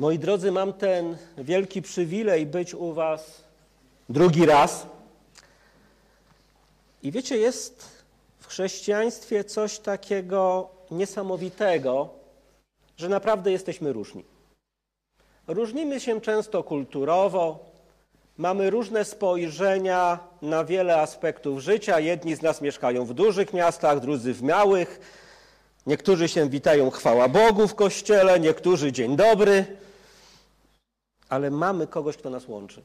[0.00, 3.44] Moi drodzy, mam ten wielki przywilej być u Was
[4.08, 4.86] drugi raz.
[7.02, 7.88] I wiecie, jest
[8.38, 12.08] w chrześcijaństwie coś takiego niesamowitego,
[12.96, 14.24] że naprawdę jesteśmy różni.
[15.46, 17.58] Różnimy się często kulturowo,
[18.38, 22.00] mamy różne spojrzenia na wiele aspektów życia.
[22.00, 25.00] Jedni z nas mieszkają w dużych miastach, drudzy w małych.
[25.86, 29.89] Niektórzy się witają chwała Bogu w kościele, niektórzy dzień dobry.
[31.30, 32.82] Ale mamy kogoś, kto nas łączy.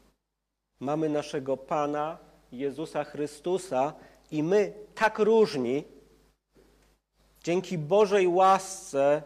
[0.79, 2.17] Mamy naszego Pana
[2.51, 3.93] Jezusa Chrystusa
[4.31, 5.83] i my tak różni,
[7.43, 9.23] dzięki Bożej łasce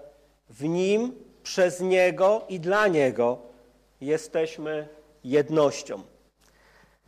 [0.50, 3.38] w Nim, przez Niego i dla Niego
[4.02, 4.88] jesteśmy
[5.24, 6.02] jednością.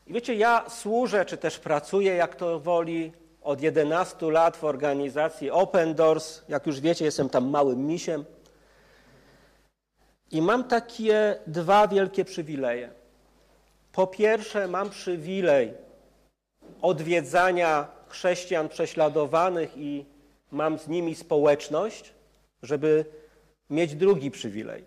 [0.08, 5.52] I wiecie, ja służę, czy też pracuję, jak to woli, od 11 lat w organizacji
[5.52, 6.42] Open Doors.
[6.50, 8.26] Jak już wiecie, jestem tam małym misiem.
[10.32, 12.90] I mam takie dwa wielkie przywileje.
[13.92, 15.74] Po pierwsze, mam przywilej
[16.82, 20.06] odwiedzania chrześcijan prześladowanych i
[20.52, 22.14] mam z nimi społeczność,
[22.64, 23.06] żeby
[23.70, 24.86] mieć drugi przywilej,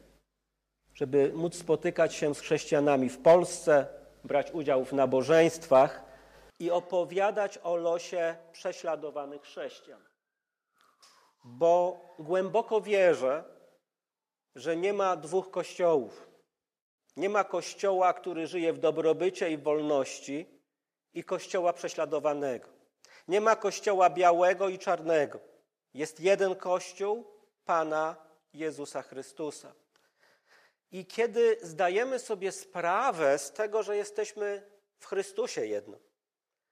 [0.95, 3.87] żeby móc spotykać się z chrześcijanami w Polsce,
[4.25, 6.03] brać udział w nabożeństwach
[6.59, 10.01] i opowiadać o losie prześladowanych chrześcijan.
[11.45, 13.45] Bo głęboko wierzę,
[14.55, 16.29] że nie ma dwóch kościołów.
[17.17, 20.47] Nie ma kościoła, który żyje w dobrobycie i wolności,
[21.15, 22.69] i kościoła prześladowanego.
[23.29, 25.39] Nie ma kościoła białego i czarnego.
[25.95, 27.25] Jest jeden kościół
[27.65, 28.17] Pana
[28.53, 29.73] Jezusa Chrystusa.
[30.93, 34.63] I kiedy zdajemy sobie sprawę z tego, że jesteśmy
[34.99, 35.99] w Chrystusie jedno,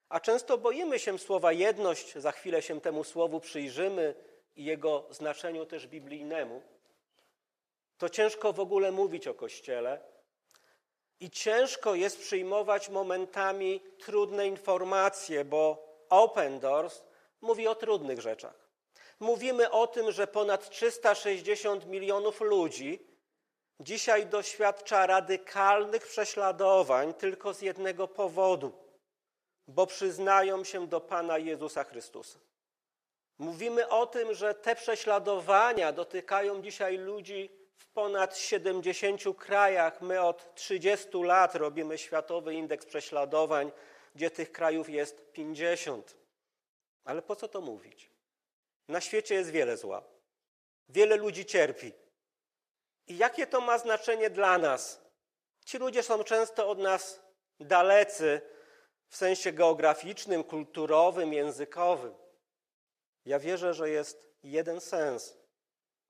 [0.08, 4.14] a często boimy się słowa jedność, za chwilę się temu słowu przyjrzymy
[4.56, 6.62] i jego znaczeniu też biblijnemu,
[8.02, 10.00] to ciężko w ogóle mówić o Kościele
[11.20, 17.02] i ciężko jest przyjmować momentami trudne informacje, bo Open Doors
[17.40, 18.68] mówi o trudnych rzeczach.
[19.20, 23.06] Mówimy o tym, że ponad 360 milionów ludzi
[23.80, 28.72] dzisiaj doświadcza radykalnych prześladowań tylko z jednego powodu,
[29.68, 32.38] bo przyznają się do Pana Jezusa Chrystusa.
[33.38, 40.02] Mówimy o tym, że te prześladowania dotykają dzisiaj ludzi w ponad 70 krajach.
[40.02, 43.72] My od 30 lat robimy światowy indeks prześladowań,
[44.14, 46.16] gdzie tych krajów jest 50.
[47.04, 48.10] Ale po co to mówić?
[48.88, 50.02] Na świecie jest wiele zła.
[50.88, 51.92] Wiele ludzi cierpi.
[53.06, 55.00] I jakie to ma znaczenie dla nas?
[55.64, 57.22] Ci ludzie są często od nas
[57.60, 58.40] dalecy
[59.08, 62.14] w sensie geograficznym, kulturowym, językowym.
[63.24, 65.36] Ja wierzę, że jest jeden sens,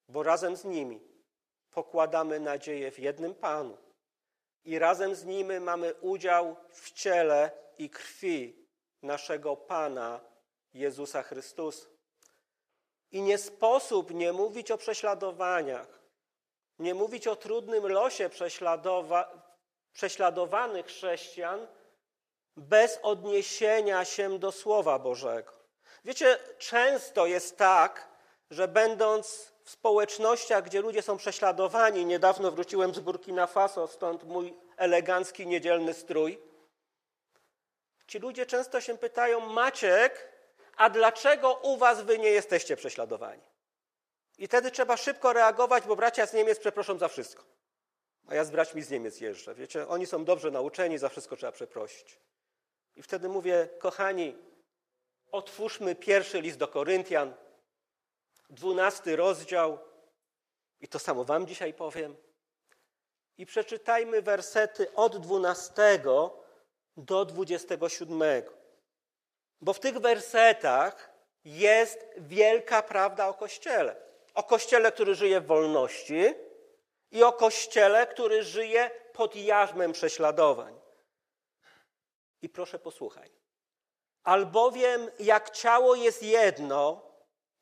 [0.08, 1.11] bo razem z nimi
[1.72, 3.76] pokładamy nadzieję w jednym Panu
[4.64, 8.66] i razem z Nim mamy udział w ciele i krwi
[9.02, 10.20] naszego Pana
[10.74, 11.86] Jezusa Chrystusa.
[13.10, 16.02] I nie sposób nie mówić o prześladowaniach,
[16.78, 19.52] nie mówić o trudnym losie prześladowa
[19.92, 21.66] prześladowanych chrześcijan
[22.56, 25.52] bez odniesienia się do Słowa Bożego.
[26.04, 28.08] Wiecie, często jest tak,
[28.50, 32.06] że będąc społecznościach, gdzie ludzie są prześladowani.
[32.06, 36.38] Niedawno wróciłem z Burkina Faso, stąd mój elegancki niedzielny strój.
[38.06, 40.28] Ci ludzie często się pytają: Maciek,
[40.76, 43.42] a dlaczego u was wy nie jesteście prześladowani?
[44.38, 47.44] I wtedy trzeba szybko reagować, bo bracia z Niemiec przeproszą za wszystko.
[48.28, 49.54] A ja z braćmi z Niemiec jeżdżę.
[49.54, 52.18] Wiecie, oni są dobrze nauczeni, za wszystko trzeba przeprosić.
[52.96, 54.36] I wtedy mówię, kochani,
[55.32, 57.34] otwórzmy pierwszy list do Koryntian,
[58.52, 59.78] dwunasty rozdział,
[60.80, 62.16] i to samo Wam dzisiaj powiem.
[63.38, 66.42] I przeczytajmy wersety od dwunastego
[66.96, 68.52] do dwudziestego siódmego.
[69.60, 71.10] Bo w tych wersetach
[71.44, 73.96] jest wielka prawda o Kościele.
[74.34, 76.34] O Kościele, który żyje w wolności
[77.10, 80.80] i o Kościele, który żyje pod jarzmem prześladowań.
[82.42, 83.30] I proszę posłuchaj.
[84.22, 87.11] Albowiem jak ciało jest jedno,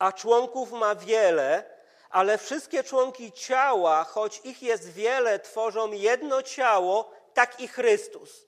[0.00, 1.64] a członków ma wiele,
[2.10, 8.46] ale wszystkie członki ciała, choć ich jest wiele, tworzą jedno ciało, tak i Chrystus.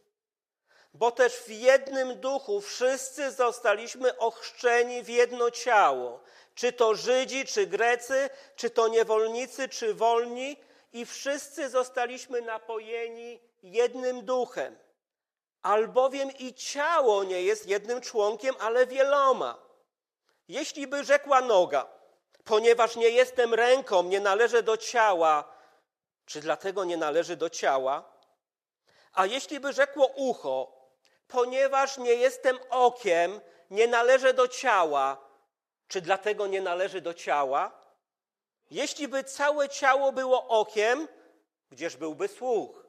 [0.94, 6.20] Bo też w jednym duchu wszyscy zostaliśmy ochrzczeni w jedno ciało,
[6.54, 10.56] czy to Żydzi, czy Grecy, czy to niewolnicy, czy wolni,
[10.92, 14.78] i wszyscy zostaliśmy napojeni jednym duchem.
[15.62, 19.71] Albowiem i ciało nie jest jednym członkiem, ale wieloma.
[20.48, 21.86] Jeśli by rzekła noga,
[22.44, 25.44] ponieważ nie jestem ręką, nie należę do ciała,
[26.26, 28.12] czy dlatego nie należy do ciała?
[29.12, 30.72] A jeśli by rzekło ucho,
[31.28, 33.40] ponieważ nie jestem okiem,
[33.70, 35.28] nie należę do ciała,
[35.88, 37.82] czy dlatego nie należy do ciała?
[38.70, 41.08] Jeśli by całe ciało było okiem,
[41.70, 42.86] gdzież byłby słuch?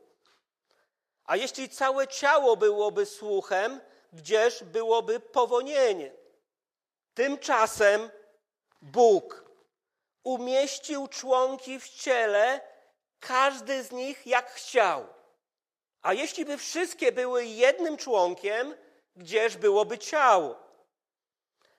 [1.25, 3.81] A jeśli całe ciało byłoby słuchem,
[4.13, 6.22] gdzież byłoby powonienie?
[7.13, 8.09] Tymczasem
[8.81, 9.45] Bóg
[10.23, 12.61] umieścił członki w ciele,
[13.19, 15.07] każdy z nich jak chciał.
[16.01, 18.75] A jeśli by wszystkie były jednym członkiem,
[19.15, 20.55] gdzież byłoby ciało?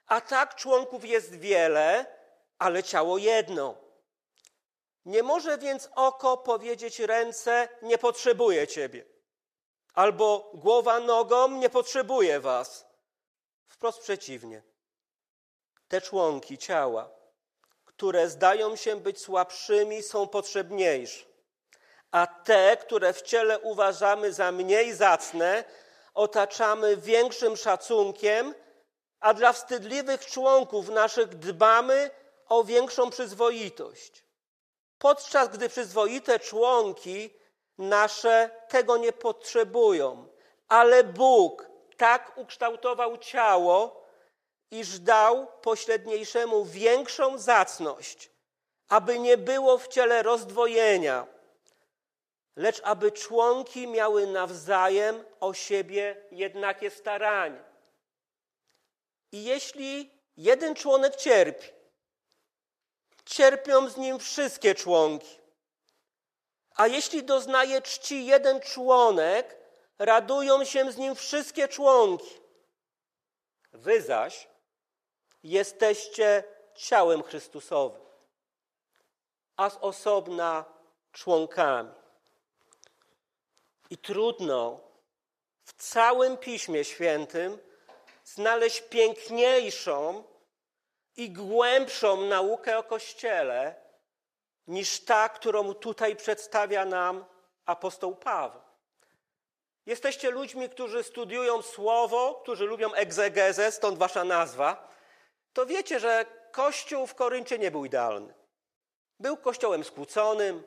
[0.06, 2.06] A tak członków jest wiele,
[2.58, 3.75] ale ciało jedno.
[5.04, 9.04] Nie może więc oko powiedzieć ręce, nie potrzebuję ciebie.
[9.94, 12.86] Albo głowa nogą, nie potrzebuje was.
[13.69, 14.62] Wprost przeciwnie.
[15.94, 17.11] Te członki ciała,
[17.85, 21.25] które zdają się być słabszymi, są potrzebniejsze.
[22.11, 25.64] A te, które w ciele uważamy za mniej zacne,
[26.14, 28.55] otaczamy większym szacunkiem,
[29.20, 32.11] a dla wstydliwych członków naszych dbamy
[32.49, 34.25] o większą przyzwoitość.
[34.99, 37.31] Podczas gdy przyzwoite członki
[37.79, 40.29] nasze tego nie potrzebują,
[40.69, 44.03] ale Bóg tak ukształtował ciało,
[44.78, 48.30] iż dał pośredniejszemu większą zacność,
[48.88, 51.26] aby nie było w ciele rozdwojenia,
[52.56, 57.64] lecz aby członki miały nawzajem o siebie jednakie staranie.
[59.32, 61.66] I jeśli jeden członek cierpi,
[63.24, 65.38] cierpią z nim wszystkie członki.
[66.74, 69.56] A jeśli doznaje czci jeden członek,
[69.98, 72.40] radują się z nim wszystkie członki.
[73.72, 74.53] Wy zaś
[75.44, 76.44] jesteście
[76.75, 78.02] ciałem Chrystusowym,
[79.56, 80.64] a z osobna
[81.12, 81.91] członkami.
[83.91, 84.81] I trudno
[85.64, 87.58] w całym Piśmie Świętym
[88.25, 90.25] znaleźć piękniejszą
[91.17, 93.75] i głębszą naukę o Kościele
[94.67, 97.25] niż ta, którą tutaj przedstawia nam
[97.67, 98.61] apostoł Paweł.
[99.87, 104.94] Jesteście ludźmi, którzy studiują słowo, którzy lubią egzegezę, stąd wasza nazwa.
[105.54, 108.34] To wiecie, że Kościół w Koryncie nie był idealny.
[109.20, 110.62] Był kościołem skłóconym,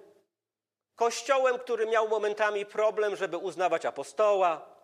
[0.96, 4.78] kościołem, który miał momentami problem, żeby uznawać apostoła,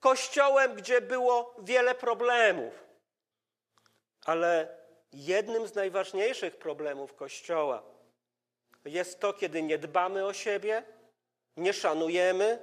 [0.00, 2.84] kościołem, gdzie było wiele problemów.
[4.24, 4.78] Ale
[5.12, 7.82] jednym z najważniejszych problemów Kościoła
[8.84, 10.82] jest to, kiedy nie dbamy o siebie,
[11.56, 12.62] nie szanujemy,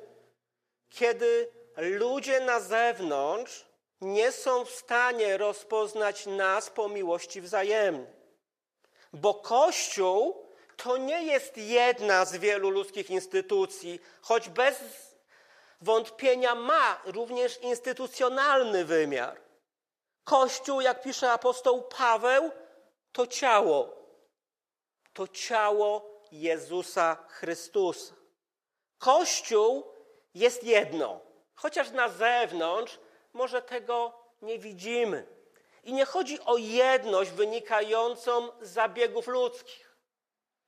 [0.90, 3.66] kiedy ludzie na zewnątrz
[4.06, 8.14] nie są w stanie rozpoznać nas po miłości wzajemnej.
[9.14, 10.46] Bo Kościół
[10.78, 14.84] to nie jest jedna z wielu ludzkich instytucji, choć bez
[15.82, 19.42] wątpienia ma również instytucjonalny wymiar.
[20.24, 22.52] Kościół, jak pisze apostoł Paweł,
[23.12, 23.96] to ciało.
[25.14, 28.14] To ciało Jezusa Chrystusa.
[28.98, 29.84] Kościół
[30.34, 31.20] jest jedno,
[31.56, 33.00] chociaż na zewnątrz
[33.36, 35.28] może tego nie widzimy.
[35.84, 39.96] I nie chodzi o jedność wynikającą z zabiegów ludzkich.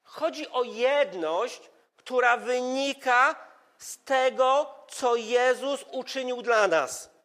[0.03, 1.61] Chodzi o jedność,
[1.95, 3.35] która wynika
[3.77, 7.17] z tego, co Jezus uczynił dla nas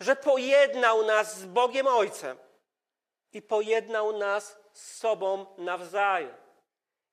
[0.00, 2.38] że pojednał nas z Bogiem Ojcem
[3.32, 6.34] i pojednał nas z sobą nawzajem.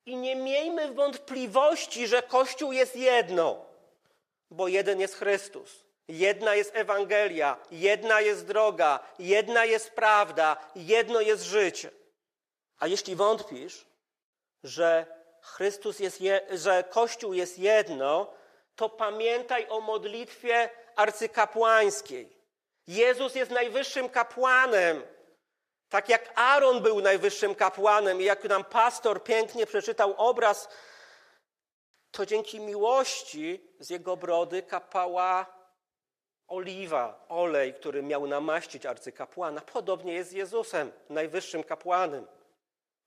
[0.05, 3.65] I nie miejmy wątpliwości, że Kościół jest jedno,
[4.51, 11.43] bo jeden jest Chrystus, jedna jest Ewangelia, jedna jest droga, jedna jest prawda, jedno jest
[11.43, 11.91] życie.
[12.79, 13.85] A jeśli wątpisz,
[14.63, 15.05] że
[15.41, 18.33] Chrystus jest, je, że Kościół jest jedno,
[18.75, 22.37] to pamiętaj o modlitwie arcykapłańskiej.
[22.87, 25.03] Jezus jest najwyższym kapłanem.
[25.89, 30.69] Tak jak Aaron był najwyższym kapłanem i jak nam pastor pięknie przeczytał obraz,
[32.11, 35.62] to dzięki miłości z jego brody kapała
[36.47, 39.61] oliwa, olej, który miał namaścić arcykapłana.
[39.61, 42.27] Podobnie jest z Jezusem, najwyższym kapłanem.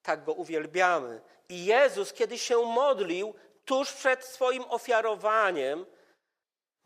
[0.02, 1.20] Tak go uwielbiamy.
[1.48, 5.86] I Jezus, kiedy się modlił, tuż przed swoim ofiarowaniem,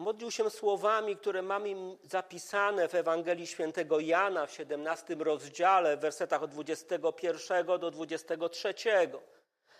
[0.00, 6.42] Modlił się słowami, które mamy zapisane w Ewangelii Świętego Jana w 17 rozdziale, w wersetach
[6.42, 8.75] od 21 do 23.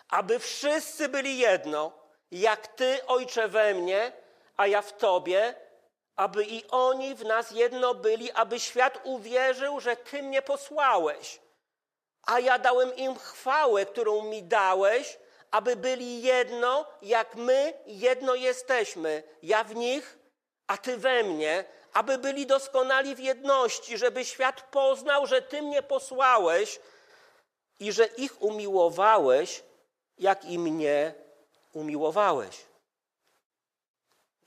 [0.09, 1.91] Aby wszyscy byli jedno,
[2.31, 4.11] jak Ty, Ojcze, we mnie,
[4.57, 5.55] a ja w Tobie,
[6.21, 11.39] aby i oni w nas jedno byli, aby świat uwierzył, że Ty mnie posłałeś.
[12.23, 15.17] A ja dałem im chwałę, którą mi dałeś,
[15.51, 19.23] aby byli jedno, jak my jedno jesteśmy.
[19.43, 20.17] Ja w nich,
[20.67, 25.81] a Ty we mnie, aby byli doskonali w jedności, żeby świat poznał, że Ty mnie
[25.83, 26.79] posłałeś
[27.79, 29.63] i że ich umiłowałeś,
[30.17, 31.13] jak i mnie
[31.73, 32.70] umiłowałeś.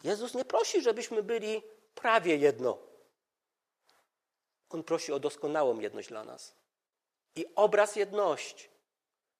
[0.05, 1.63] Jezus nie prosi, żebyśmy byli
[1.95, 2.79] prawie jedno.
[4.71, 6.55] On prosi o doskonałą jedność dla nas.
[7.37, 8.69] I obraz jedności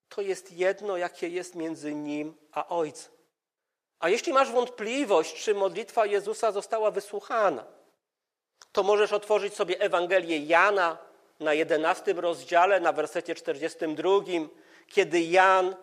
[0.09, 3.11] to jest jedno, jakie jest między Nim a Ojcem.
[3.99, 7.65] A jeśli masz wątpliwość, czy modlitwa Jezusa została wysłuchana,
[8.71, 10.97] to możesz otworzyć sobie Ewangelię Jana
[11.39, 14.09] na 11 rozdziale, na wersecie 42,
[14.87, 15.75] kiedy Jan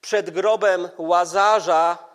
[0.00, 2.07] przed grobem Łazarza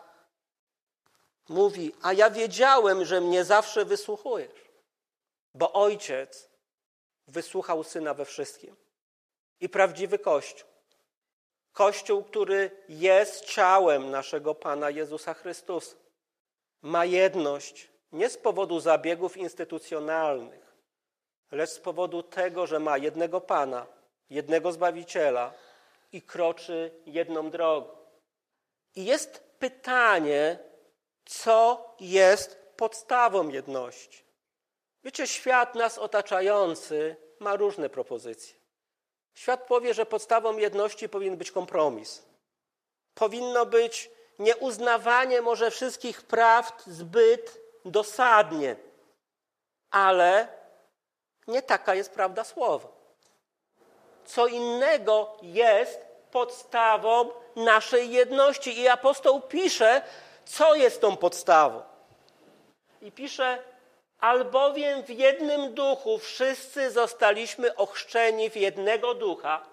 [1.49, 4.71] mówi: A ja wiedziałem, że mnie zawsze wysłuchujesz,
[5.53, 6.49] bo ojciec
[7.27, 8.75] wysłuchał syna we wszystkim.
[9.59, 10.69] I prawdziwy Kościół,
[11.73, 15.95] Kościół, który jest ciałem naszego Pana Jezusa Chrystusa,
[16.81, 20.75] ma jedność nie z powodu zabiegów instytucjonalnych,
[21.51, 23.87] lecz z powodu tego, że ma jednego Pana,
[24.29, 25.53] jednego Zbawiciela
[26.11, 27.89] i kroczy jedną drogą.
[28.95, 30.59] I jest pytanie,
[31.25, 34.23] co jest podstawą jedności.
[35.03, 38.55] Wiecie, świat nas otaczający ma różne propozycje.
[39.33, 42.23] Świat powie, że podstawą jedności powinien być kompromis.
[43.13, 48.75] Powinno być nieuznawanie może wszystkich prawd zbyt dosadnie,
[49.91, 50.47] ale
[51.47, 52.89] nie taka jest prawda słowa.
[54.25, 55.99] Co innego jest
[56.31, 58.79] podstawą naszej jedności.
[58.79, 60.01] I apostoł pisze,
[60.45, 61.81] co jest tą podstawą.
[63.01, 63.63] I pisze,
[64.19, 69.65] albowiem w jednym duchu wszyscy zostaliśmy ochrzczeni w jednego ducha,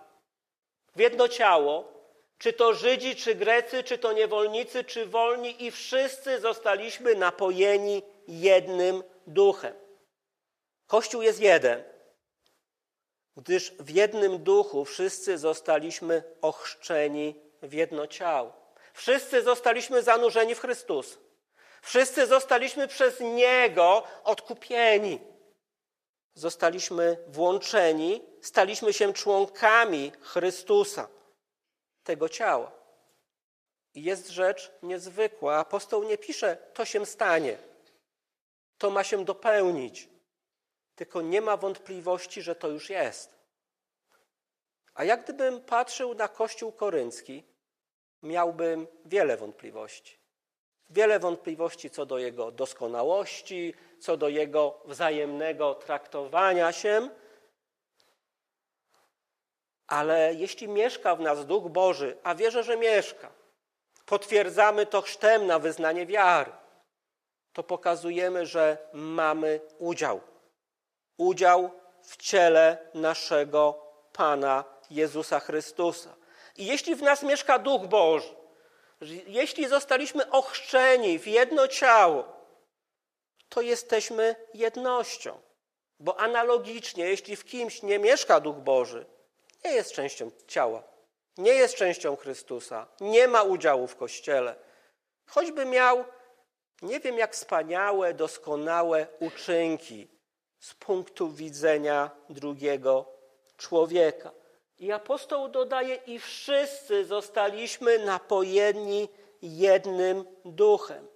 [0.97, 1.93] w jedno ciało,
[2.39, 9.03] czy to Żydzi, czy Grecy, czy to niewolnicy, czy wolni, i wszyscy zostaliśmy napojeni jednym
[9.27, 9.75] duchem.
[10.87, 11.85] Kościół jest jeden,
[13.37, 18.60] gdyż w jednym duchu wszyscy zostaliśmy ochrzczeni w jedno ciało.
[18.93, 21.19] Wszyscy zostaliśmy zanurzeni w Chrystus.
[21.83, 25.21] Wszyscy zostaliśmy przez Niego odkupieni.
[26.35, 31.09] Zostaliśmy włączeni, staliśmy się członkami Chrystusa,
[32.05, 32.73] tego ciała.
[33.95, 35.57] I jest rzecz niezwykła.
[35.57, 37.59] Apostoł nie pisze, to się stanie,
[38.79, 40.09] to ma się dopełnić,
[40.95, 43.41] tylko nie ma wątpliwości, że to już jest.
[44.95, 47.45] A jak gdybym patrzył na Kościół koryncki,
[48.23, 50.19] miałbym wiele wątpliwości.
[50.91, 57.09] Wiele wątpliwości co do jego doskonałości, co do jego wzajemnego traktowania się.
[59.87, 63.33] Ale jeśli mieszka w nas Duch Boży, a wierzę, że mieszka,
[64.07, 66.53] potwierdzamy to chrztem na wyznanie wiary,
[67.53, 70.21] to pokazujemy, że mamy udział.
[71.17, 71.71] Udział
[72.03, 76.20] w ciele naszego Pana Jezusa Chrystusa.
[76.57, 78.35] I jeśli w nas mieszka Duch Boży,
[79.27, 82.25] jeśli zostaliśmy ochrzczeni w jedno ciało,
[83.49, 85.41] to jesteśmy jednością.
[86.01, 89.07] Bo analogicznie, jeśli w kimś nie mieszka Duch Boży,
[89.65, 90.83] nie jest częścią ciała,
[91.39, 94.55] nie jest częścią Chrystusa, nie ma udziału w Kościele.
[95.27, 96.05] Choćby miał,
[96.83, 100.09] nie wiem jak wspaniałe, doskonałe uczynki
[100.61, 103.13] z punktu widzenia drugiego
[103.57, 104.31] człowieka.
[104.81, 109.09] I apostoł dodaje, i wszyscy zostaliśmy napojeni
[109.43, 111.07] jednym duchem.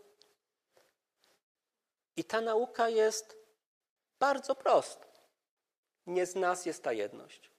[2.16, 3.36] I ta nauka jest
[4.18, 5.06] bardzo prosta.
[6.06, 7.50] Nie z nas jest ta jedność.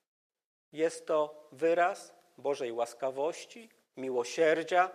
[0.72, 4.90] Jest to wyraz Bożej łaskawości, miłosierdzia,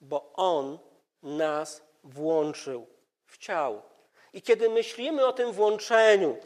[0.00, 0.78] bo On
[1.22, 2.86] nas włączył
[3.26, 3.82] w ciało.
[4.32, 6.36] I kiedy myślimy o tym włączeniu,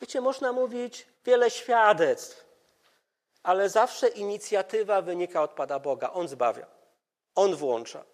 [0.00, 2.46] wiecie, można mówić, wiele świadectw,
[3.42, 6.12] ale zawsze inicjatywa wynika od Pana Boga.
[6.12, 6.66] On zbawia,
[7.34, 8.04] On włącza,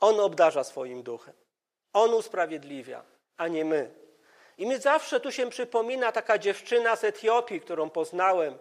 [0.00, 1.34] On obdarza swoim duchem,
[1.92, 3.02] On usprawiedliwia,
[3.36, 3.90] a nie my.
[4.58, 8.58] I mi zawsze tu się przypomina taka dziewczyna z Etiopii, którą poznałem.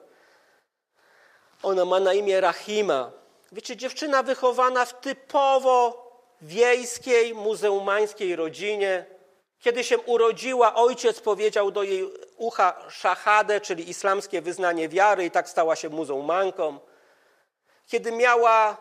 [1.64, 3.12] Ona ma na imię Rahima.
[3.52, 9.06] Wiecie, dziewczyna wychowana w typowo wiejskiej, muzułmańskiej rodzinie,
[9.60, 12.10] kiedy się urodziła, ojciec powiedział do jej
[12.42, 16.80] ucha szahadę, czyli islamskie wyznanie wiary, i tak stała się muzułmanką.
[17.88, 18.78] Kiedy miała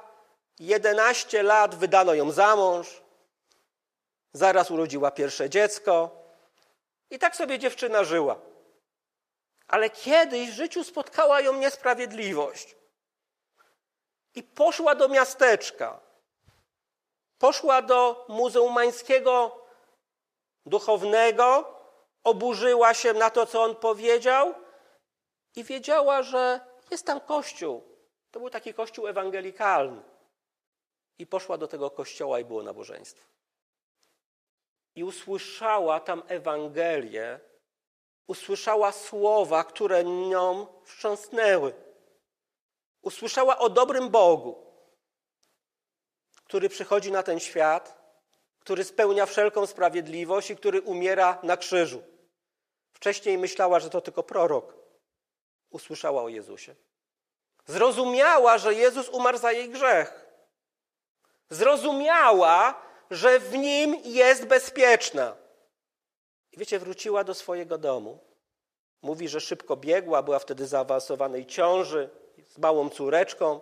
[0.59, 3.03] 11 lat, wydano ją za mąż.
[4.33, 6.11] Zaraz urodziła pierwsze dziecko.
[7.11, 8.37] I tak sobie dziewczyna żyła.
[9.69, 12.77] Ale kiedyś w życiu spotkała ją niesprawiedliwość.
[14.35, 16.01] I poszła do miasteczka.
[17.39, 19.65] Poszła do muzułmańskiego
[20.67, 21.80] duchownego,
[22.25, 24.55] oburzyła się na to, co on powiedział
[25.57, 26.61] i wiedziała, że
[26.91, 27.83] jest tam kościół.
[28.31, 30.03] To był taki kościół ewangelikalny.
[31.19, 33.31] I poszła do tego kościoła i było nabożeństwo.
[34.95, 37.41] I usłyszała tam Ewangelię,
[38.27, 41.75] usłyszała słowa, które nią wstrząsnęły.
[43.03, 44.67] Usłyszała o dobrym Bogu,
[46.45, 48.00] który przychodzi na ten świat,
[48.61, 52.03] który spełnia wszelką sprawiedliwość i który umiera na krzyżu.
[52.93, 54.75] Wcześniej myślała, że to tylko prorok.
[55.71, 56.75] Usłyszała o Jezusie.
[57.67, 60.27] Zrozumiała, że Jezus umarł za jej grzech.
[61.51, 65.37] Zrozumiała, że w nim jest bezpieczna.
[66.53, 68.19] I wiecie, wróciła do swojego domu.
[69.03, 72.11] Mówi, że szybko biegła, była wtedy zaawansowanej ciąży
[72.49, 73.61] z małą córeczką,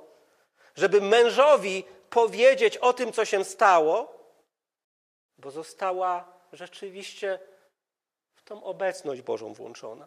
[0.77, 4.18] żeby mężowi powiedzieć o tym, co się stało,
[5.39, 7.39] bo została rzeczywiście
[8.35, 10.07] w tą obecność Bożą włączona.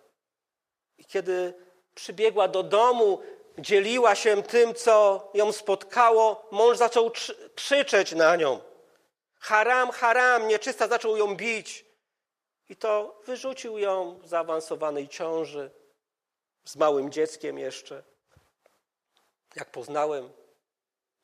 [0.97, 1.53] I kiedy
[1.95, 3.21] przybiegła do domu,
[3.57, 7.11] dzieliła się tym, co ją spotkało, mąż zaczął
[7.55, 8.59] krzyczeć na nią.
[9.39, 11.85] Haram, haram, nieczysta, zaczął ją bić.
[12.69, 15.71] I to wyrzucił ją z zaawansowanej ciąży,
[16.65, 18.03] z małym dzieckiem jeszcze.
[19.55, 20.29] Jak poznałem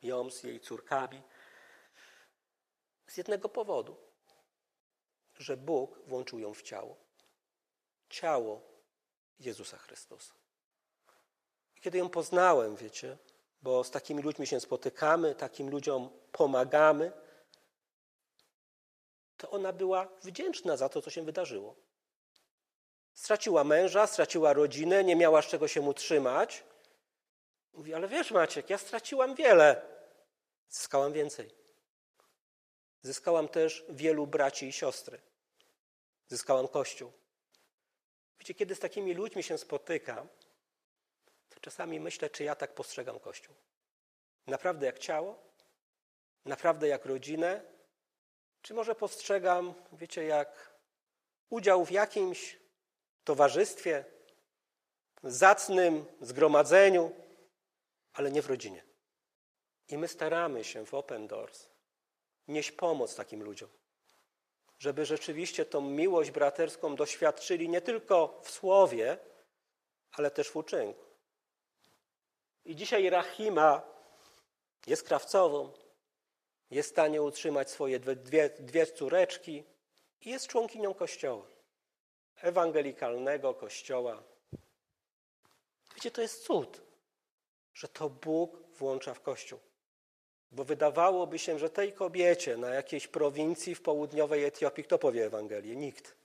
[0.02, 1.22] ją z jej córkami,
[3.08, 3.98] z jednego powodu,
[5.38, 6.98] że Bóg włączył ją w ciało.
[8.10, 8.62] Ciało
[9.40, 10.34] Jezusa Chrystusa.
[11.76, 13.18] I kiedy ją poznałem, wiecie,
[13.62, 17.12] bo z takimi ludźmi się spotykamy, takim ludziom pomagamy,
[19.38, 21.76] to ona była wdzięczna za to, co się wydarzyło.
[23.14, 26.64] Straciła męża, straciła rodzinę, nie miała z czego się utrzymać.
[27.74, 29.82] Mówi, ale wiesz Maciek, ja straciłam wiele.
[30.70, 31.57] Zyskałam więcej.
[33.08, 35.22] Zyskałam też wielu braci i siostry.
[36.28, 37.12] Zyskałam Kościół.
[38.40, 40.28] Wiecie, kiedy z takimi ludźmi się spotykam,
[41.50, 43.56] to czasami myślę, czy ja tak postrzegam Kościół.
[44.48, 45.44] Naprawdę jak ciało?
[46.46, 47.62] Naprawdę jak rodzinę?
[48.62, 50.72] Czy może postrzegam, wiecie, jak
[51.50, 52.60] udział w jakimś
[53.24, 54.06] towarzystwie,
[55.24, 57.12] zacnym zgromadzeniu,
[58.14, 58.84] ale nie w rodzinie.
[59.90, 61.77] I my staramy się w Open Doors
[62.48, 63.70] nieść pomoc takim ludziom,
[64.80, 69.18] żeby rzeczywiście tą miłość braterską doświadczyli nie tylko w słowie,
[70.12, 71.06] ale też w uczynku.
[72.66, 73.82] I dzisiaj Rahima
[74.88, 75.72] jest krawcową,
[76.72, 79.64] jest w stanie utrzymać swoje dwie, dwie córeczki
[80.22, 81.46] i jest członkinią kościoła,
[82.42, 84.24] ewangelikalnego kościoła.
[85.96, 86.82] Wiecie, to jest cud,
[87.74, 89.60] że to Bóg włącza w kościół.
[90.52, 95.76] Bo wydawałoby się, że tej kobiecie na jakiejś prowincji w południowej Etiopii kto powie Ewangelię?
[95.76, 96.16] Nikt.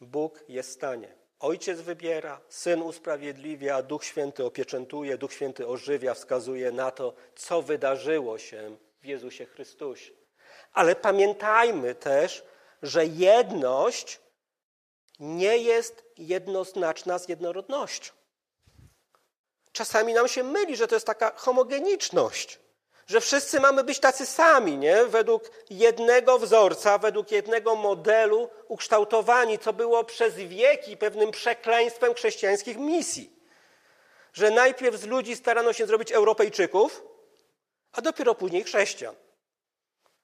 [0.00, 1.14] Bóg jest w stanie.
[1.40, 8.38] Ojciec wybiera, Syn usprawiedliwia, Duch Święty opieczętuje, Duch Święty ożywia, wskazuje na to, co wydarzyło
[8.38, 10.12] się w Jezusie Chrystusie.
[10.72, 12.44] Ale pamiętajmy też,
[12.82, 14.20] że jedność
[15.20, 18.12] nie jest jednoznaczna z jednorodnością.
[19.72, 22.60] Czasami nam się myli, że to jest taka homogeniczność,
[23.08, 25.04] że wszyscy mamy być tacy sami, nie?
[25.04, 33.32] Według jednego wzorca, według jednego modelu ukształtowani, co było przez wieki pewnym przekleństwem chrześcijańskich misji.
[34.32, 37.02] Że najpierw z ludzi starano się zrobić Europejczyków,
[37.92, 39.14] a dopiero później chrześcijan.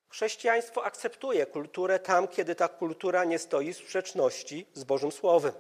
[0.09, 5.53] Chrześcijaństwo akceptuje kulturę tam, kiedy ta kultura nie stoi w sprzeczności z Bożym Słowem.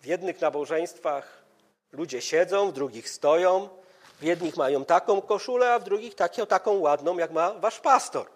[0.00, 1.42] W jednych nabożeństwach
[1.92, 3.81] ludzie siedzą, w drugich stoją,
[4.22, 8.26] w jednych mają taką koszulę, a w drugich taką, taką ładną, jak ma wasz pastor.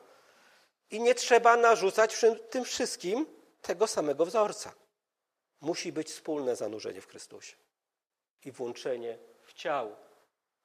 [0.90, 2.16] I nie trzeba narzucać
[2.50, 3.26] tym wszystkim
[3.62, 4.72] tego samego wzorca.
[5.60, 7.56] Musi być wspólne zanurzenie w Chrystusie
[8.44, 9.96] i włączenie w ciało.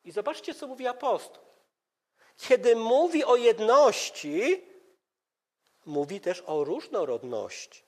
[0.03, 1.43] I zobaczcie, co mówi apostoł.
[2.37, 4.65] Kiedy mówi o jedności,
[5.85, 7.83] mówi też o różnorodności.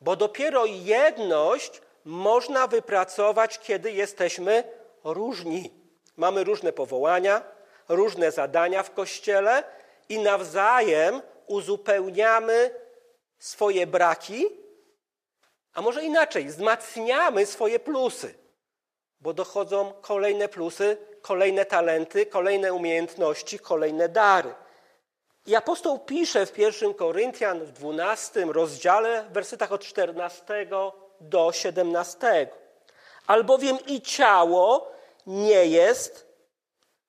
[0.00, 4.64] Bo dopiero jedność można wypracować, kiedy jesteśmy
[5.04, 5.77] różni.
[6.18, 7.42] Mamy różne powołania,
[7.88, 9.64] różne zadania w kościele
[10.08, 12.70] i nawzajem uzupełniamy
[13.38, 14.46] swoje braki,
[15.74, 18.34] a może inaczej, wzmacniamy swoje plusy,
[19.20, 24.54] bo dochodzą kolejne plusy kolejne talenty, kolejne umiejętności, kolejne dary.
[25.46, 30.66] I apostoł pisze w 1 Koryntian w 12 rozdziale, w wersetach od 14
[31.20, 32.48] do 17.
[33.26, 34.92] Albowiem i ciało
[35.28, 36.26] nie jest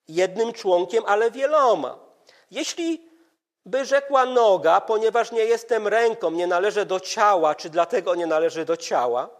[0.08, 1.98] jednym członkiem, ale wieloma.
[2.50, 3.10] Jeśli
[3.66, 8.64] by rzekła noga, ponieważ nie jestem ręką, nie należy do ciała, czy dlatego nie należy
[8.64, 9.30] do ciała,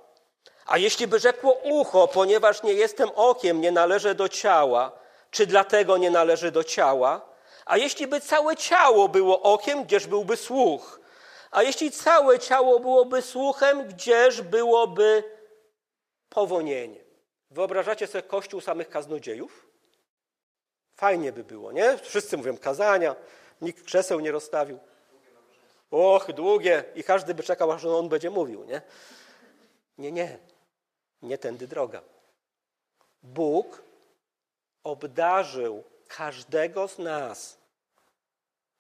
[0.67, 4.93] a jeśli by rzekło ucho, ponieważ nie jestem okiem, nie należy do ciała,
[5.31, 7.21] czy dlatego nie należy do ciała,
[7.65, 11.01] a jeśli by całe ciało było okiem, gdzież byłby słuch?
[11.51, 15.25] A jeśli całe ciało byłoby słuchem, gdzież byłoby
[16.29, 17.10] powonienie?
[17.51, 19.67] Wyobrażacie sobie kościół samych kaznodziejów?
[20.95, 21.99] Fajnie by było, nie?
[21.99, 23.17] Wszyscy mówią kazania,
[23.61, 24.79] nikt krzeseł nie rozstawił.
[25.91, 26.85] Och, długie.
[26.95, 28.83] I każdy by czekał, aż on będzie mówił, nie?
[29.99, 30.39] Nie, nie.
[31.23, 32.03] Nie tędy droga.
[33.23, 33.83] Bóg
[34.85, 37.59] obdarzył każdego z nas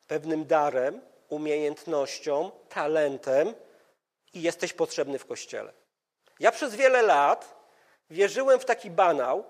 [0.06, 3.54] pewnym darem, umiejętnością, talentem
[4.34, 5.72] i jesteś potrzebny w kościele.
[6.40, 7.59] Ja przez wiele lat
[8.10, 9.44] wierzyłem w taki banał,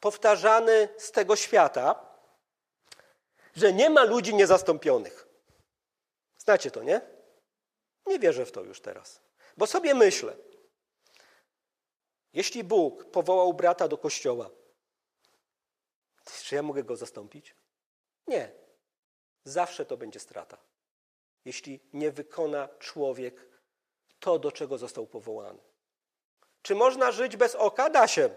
[0.00, 2.06] powtarzany z tego świata,
[3.56, 5.28] że nie ma ludzi niezastąpionych.
[6.38, 7.00] Znacie to, nie?
[8.06, 9.20] Nie wierzę w to już teraz.
[9.56, 10.36] Bo sobie myślę,
[12.32, 14.50] jeśli Bóg powołał brata do kościoła,
[16.42, 17.54] czy ja mogę go zastąpić?
[18.26, 18.52] Nie.
[19.44, 20.58] Zawsze to będzie strata.
[21.44, 23.48] Jeśli nie wykona człowiek
[24.20, 25.73] to, do czego został powołany.
[26.64, 27.90] Czy można żyć bez oka?
[27.90, 28.30] Da się.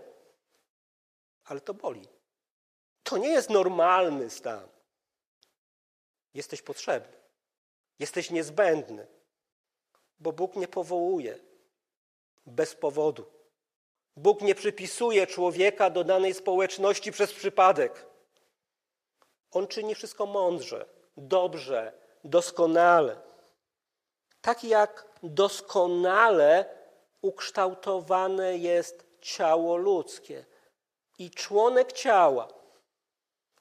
[1.45, 2.07] Ale to boli.
[3.03, 4.67] To nie jest normalny stan.
[6.33, 7.17] Jesteś potrzebny.
[7.99, 9.07] Jesteś niezbędny.
[10.19, 11.39] Bo Bóg nie powołuje
[12.45, 13.25] bez powodu.
[14.15, 18.05] Bóg nie przypisuje człowieka do danej społeczności przez przypadek.
[19.51, 20.85] On czyni wszystko mądrze,
[21.17, 23.21] dobrze, doskonale.
[24.41, 26.76] Tak jak doskonale
[27.21, 30.45] ukształtowane jest ciało ludzkie.
[31.19, 32.47] I członek ciała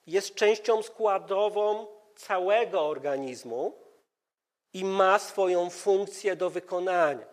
[0.06, 3.74] jest częścią składową całego organizmu
[4.72, 7.26] i ma swoją funkcję do wykonania.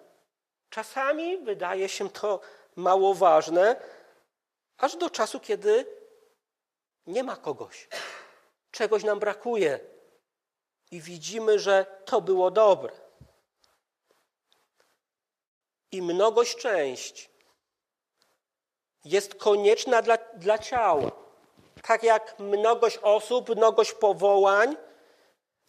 [0.70, 2.40] Czasami wydaje się to
[2.76, 3.76] mało ważne,
[4.78, 5.86] aż do czasu, kiedy
[7.08, 7.88] nie ma kogoś.
[8.72, 9.80] Czegoś nam brakuje
[10.92, 13.03] i widzimy, że to było dobre.
[15.94, 17.30] I mnogość część
[19.06, 21.12] jest konieczna dla, dla ciała.
[21.82, 24.78] Tak jak mnogość osób, mnogość powołań,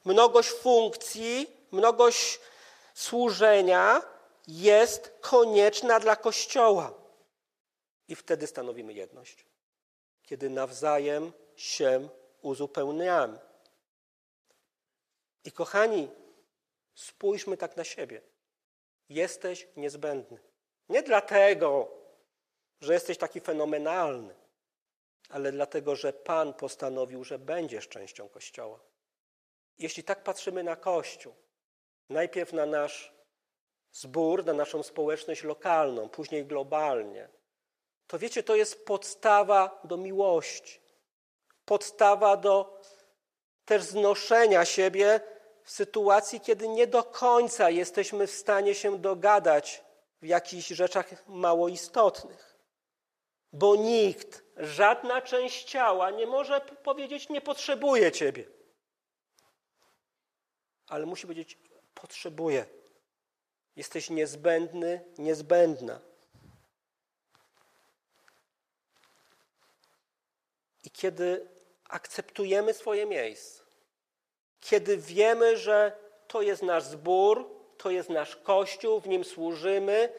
[0.05, 2.41] mnogość funkcji, mnogość
[2.95, 4.03] służenia
[4.49, 6.95] jest konieczna dla Kościoła.
[8.09, 9.47] I wtedy stanowimy jedność,
[10.23, 12.09] kiedy nawzajem się
[12.43, 13.39] uzupełniamy.
[15.45, 16.09] I kochani,
[16.95, 18.34] spójrzmy tak na siebie.
[19.09, 20.39] Jesteś niezbędny.
[20.89, 21.91] Nie dlatego,
[22.81, 24.35] że jesteś taki fenomenalny,
[25.29, 28.81] ale dlatego, że Pan postanowił, że będziesz częścią Kościoła.
[29.79, 31.35] Jeśli tak patrzymy na Kościół,
[32.09, 33.15] najpierw na nasz
[33.93, 37.29] zbór, na naszą społeczność lokalną, później globalnie,
[38.07, 40.81] to wiecie, to jest podstawa do miłości,
[41.65, 42.81] podstawa do
[43.65, 45.21] też znoszenia siebie
[45.65, 49.85] w sytuacji, kiedy nie do końca jesteśmy w stanie się dogadać
[50.23, 52.59] w jakichś rzeczach mało istotnych.
[53.53, 58.45] Bo nikt, żadna część ciała nie może powiedzieć: Nie potrzebuję Ciebie.
[60.87, 61.59] Ale musi powiedzieć:
[61.95, 62.67] Potrzebuję.
[63.77, 66.01] Jesteś niezbędny, niezbędna.
[70.85, 71.49] I kiedy
[71.85, 73.64] akceptujemy swoje miejsce,
[74.65, 75.93] kiedy wiemy, że
[76.27, 80.13] to jest nasz zbór, to jest nasz kościół, w nim służymy,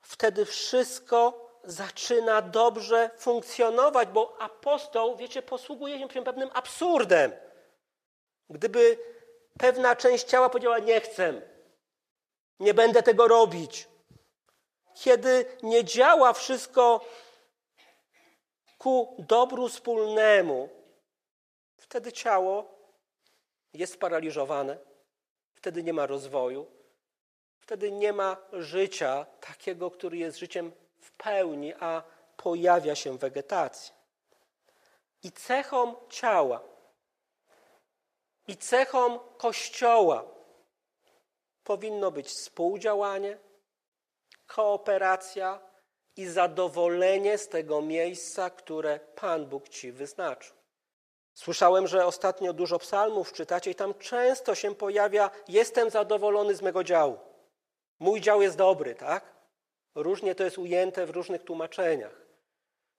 [0.00, 7.32] wtedy wszystko zaczyna dobrze funkcjonować, bo apostoł, wiecie, posługuje się pewnym absurdem.
[8.50, 8.98] Gdyby
[9.58, 11.42] pewna część ciała powiedziała: Nie chcę,
[12.60, 13.88] nie będę tego robić.
[14.94, 17.04] Kiedy nie działa wszystko
[18.78, 20.68] ku dobru wspólnemu,
[21.76, 22.81] wtedy ciało
[23.74, 24.78] jest sparaliżowane,
[25.54, 26.66] wtedy nie ma rozwoju,
[27.60, 32.02] wtedy nie ma życia takiego, który jest życiem w pełni, a
[32.36, 33.94] pojawia się wegetacja.
[35.22, 36.62] I cechą ciała,
[38.48, 40.24] i cechą Kościoła
[41.64, 43.38] powinno być współdziałanie,
[44.46, 45.60] kooperacja
[46.16, 50.61] i zadowolenie z tego miejsca, które Pan Bóg Ci wyznaczył.
[51.34, 56.84] Słyszałem, że ostatnio dużo psalmów czytacie i tam często się pojawia jestem zadowolony z mego
[56.84, 57.18] działu.
[57.98, 59.24] Mój dział jest dobry, tak?
[59.94, 62.22] Różnie to jest ujęte w różnych tłumaczeniach.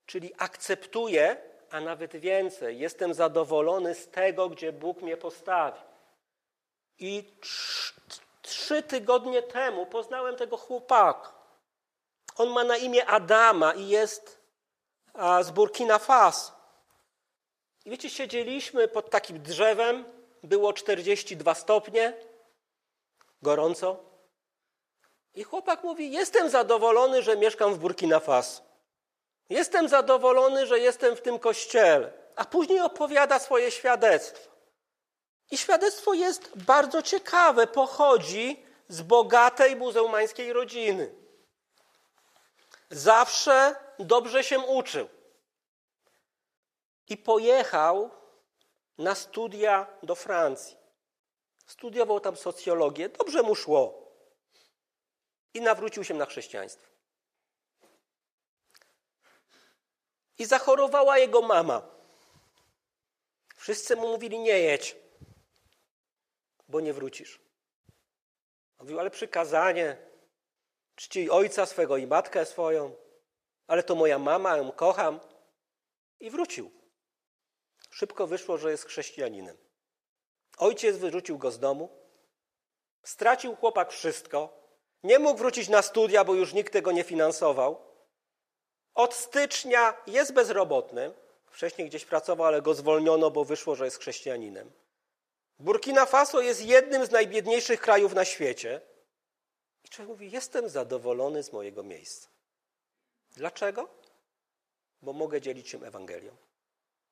[0.06, 1.36] Czyli akceptuję,
[1.70, 5.82] a nawet więcej, jestem zadowolony z tego, gdzie Bóg mnie postawił.
[6.98, 7.32] I
[8.42, 11.32] trzy tygodnie temu poznałem tego chłopaka.
[12.36, 14.38] On ma na imię Adama i jest
[15.42, 16.53] z Burkina Faso.
[17.84, 20.04] I wiecie, siedzieliśmy pod takim drzewem,
[20.42, 22.12] było 42 stopnie,
[23.42, 23.96] gorąco.
[25.34, 28.62] I chłopak mówi: Jestem zadowolony, że mieszkam w Burkina Faso.
[29.48, 32.12] Jestem zadowolony, że jestem w tym kościele.
[32.36, 34.50] A później opowiada swoje świadectwo.
[35.50, 41.14] I świadectwo jest bardzo ciekawe, pochodzi z bogatej muzułmańskiej rodziny.
[42.90, 45.08] Zawsze dobrze się uczył.
[47.08, 48.10] I pojechał
[48.98, 50.76] na studia do Francji.
[51.66, 54.12] Studiował tam socjologię, dobrze mu szło.
[55.54, 56.86] I nawrócił się na chrześcijaństwo.
[60.38, 61.82] I zachorowała jego mama.
[63.56, 64.96] Wszyscy mu mówili: Nie jedź,
[66.68, 67.40] bo nie wrócisz.
[68.78, 69.96] Mówił, ale przykazanie,
[70.94, 72.96] czci ojca swego i matkę swoją,
[73.66, 75.20] ale to moja mama, ją kocham.
[76.20, 76.83] I wrócił.
[77.94, 79.56] Szybko wyszło, że jest chrześcijaninem.
[80.58, 81.88] Ojciec wyrzucił go z domu.
[83.02, 84.64] Stracił chłopak wszystko.
[85.02, 87.80] Nie mógł wrócić na studia, bo już nikt tego nie finansował.
[88.94, 91.12] Od stycznia jest bezrobotny.
[91.46, 94.72] Wcześniej gdzieś pracował, ale go zwolniono, bo wyszło, że jest chrześcijaninem.
[95.58, 98.80] Burkina Faso jest jednym z najbiedniejszych krajów na świecie.
[99.84, 102.28] I człowiek mówi: Jestem zadowolony z mojego miejsca.
[103.36, 103.88] Dlaczego?
[105.02, 106.36] Bo mogę dzielić się Ewangelią.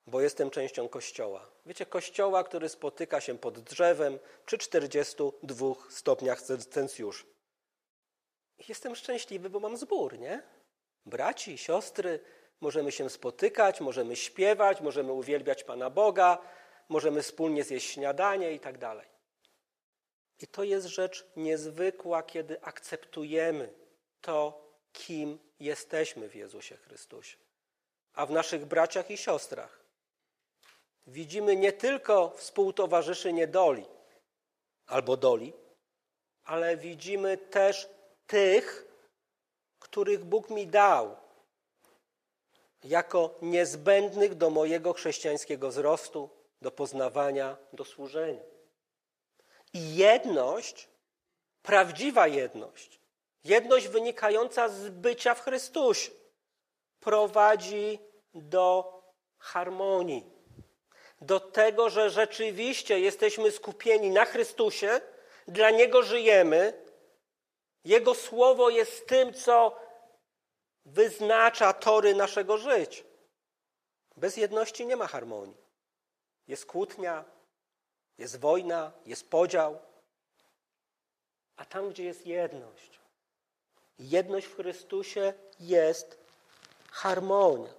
[0.06, 1.50] Bo jestem częścią kościoła.
[1.66, 7.24] Wiecie, kościoła, który spotyka się pod drzewem przy 42 stopniach Celsjusza.
[8.68, 10.42] Jestem szczęśliwy, bo mam zbór, nie?
[11.06, 12.20] Braci, siostry,
[12.60, 16.38] możemy się spotykać, możemy śpiewać, możemy uwielbiać Pana Boga,
[16.88, 19.06] możemy wspólnie zjeść śniadanie i tak dalej.
[20.40, 23.72] I to jest rzecz niezwykła, kiedy akceptujemy
[24.20, 27.36] to, kim jesteśmy w Jezusie Chrystusie.
[28.14, 29.81] A w naszych braciach i siostrach
[31.06, 33.84] widzimy nie tylko współtowarzyszy niedoli
[34.86, 35.52] albo doli,
[36.44, 37.88] ale widzimy też
[38.26, 38.86] tych,
[39.78, 41.16] których Bóg mi dał
[42.84, 46.30] jako niezbędnych do mojego chrześcijańskiego wzrostu,
[46.62, 48.40] do poznawania, do służenia.
[49.72, 50.88] I jedność,
[51.62, 53.00] prawdziwa jedność,
[53.44, 56.10] jedność wynikająca z bycia w Chrystusie,
[57.00, 57.98] prowadzi
[58.34, 59.02] do
[59.38, 60.30] harmonii,
[61.22, 65.00] do tego, że rzeczywiście jesteśmy skupieni na Chrystusie,
[65.48, 66.82] dla Niego żyjemy,
[67.84, 69.80] Jego Słowo jest tym, co
[70.84, 73.04] wyznacza tory naszego życia.
[74.16, 75.56] Bez jedności nie ma harmonii.
[76.48, 77.24] Jest kłótnia,
[78.18, 79.78] jest wojna, jest podział.
[81.56, 83.00] A tam, gdzie jest jedność,
[83.98, 86.18] jedność w Chrystusie jest
[86.90, 87.74] harmonia.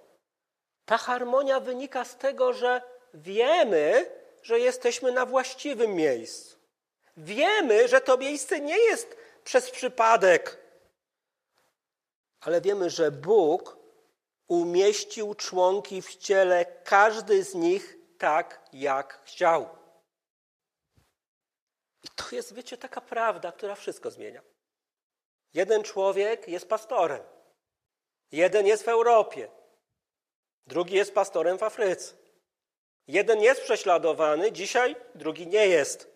[0.84, 4.10] Ta harmonia wynika z tego, że wiemy,
[4.42, 6.58] że jesteśmy na właściwym miejscu.
[7.16, 10.58] Wiemy, że to miejsce nie jest przez przypadek,
[12.40, 13.76] ale wiemy, że Bóg
[14.48, 19.68] umieścił członki w ciele, każdy z nich tak, jak chciał.
[22.02, 24.42] I to jest, wiecie, taka prawda, która wszystko zmienia.
[25.54, 27.22] Jeden człowiek jest pastorem,
[28.32, 29.48] jeden jest w Europie,
[30.66, 32.23] drugi jest pastorem w Afryce.
[33.08, 36.14] Jeden jest prześladowany dzisiaj, drugi nie jest.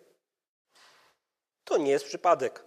[1.65, 2.65] To nie jest przypadek.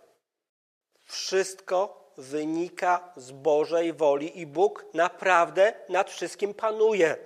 [1.03, 7.17] Wszystko wynika z Bożej woli i Bóg naprawdę nad wszystkim panuje.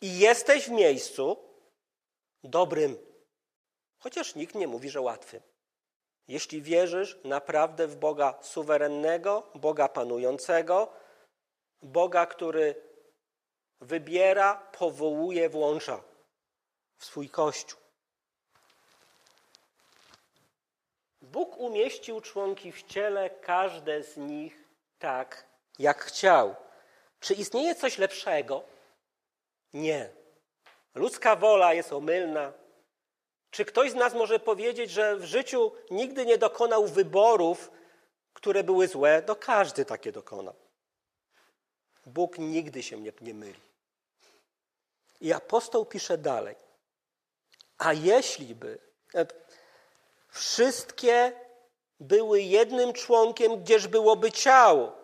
[0.00, 1.36] I jesteś w miejscu
[2.44, 2.98] dobrym,
[3.98, 5.42] chociaż nikt nie mówi, że łatwym.
[6.28, 10.92] Jeśli wierzysz naprawdę w Boga suwerennego, Boga panującego,
[11.82, 12.74] Boga, który
[13.80, 16.02] wybiera, powołuje, włącza
[16.96, 17.80] w swój kościół.
[21.22, 24.64] Bóg umieścił członki w ciele, każde z nich
[24.98, 25.46] tak,
[25.78, 26.56] jak chciał.
[27.20, 28.62] Czy istnieje coś lepszego?
[29.72, 30.10] Nie.
[30.94, 32.52] Ludzka wola jest omylna.
[33.50, 37.70] Czy ktoś z nas może powiedzieć, że w życiu nigdy nie dokonał wyborów,
[38.32, 39.22] które były złe?
[39.28, 40.54] No każdy takie dokonał.
[42.06, 43.69] Bóg nigdy się nie, nie myli.
[45.20, 46.56] I apostoł pisze dalej.
[47.78, 48.78] A jeśli by
[50.30, 51.32] Wszystkie
[52.00, 55.00] były jednym członkiem, gdzież byłoby ciało,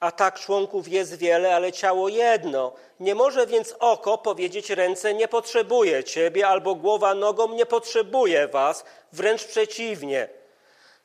[0.00, 2.72] A tak członków jest wiele, ale ciało jedno.
[3.00, 8.84] Nie może więc oko powiedzieć ręce nie potrzebuje ciebie, albo głowa nogą nie potrzebuje was,
[9.12, 10.28] wręcz przeciwnie.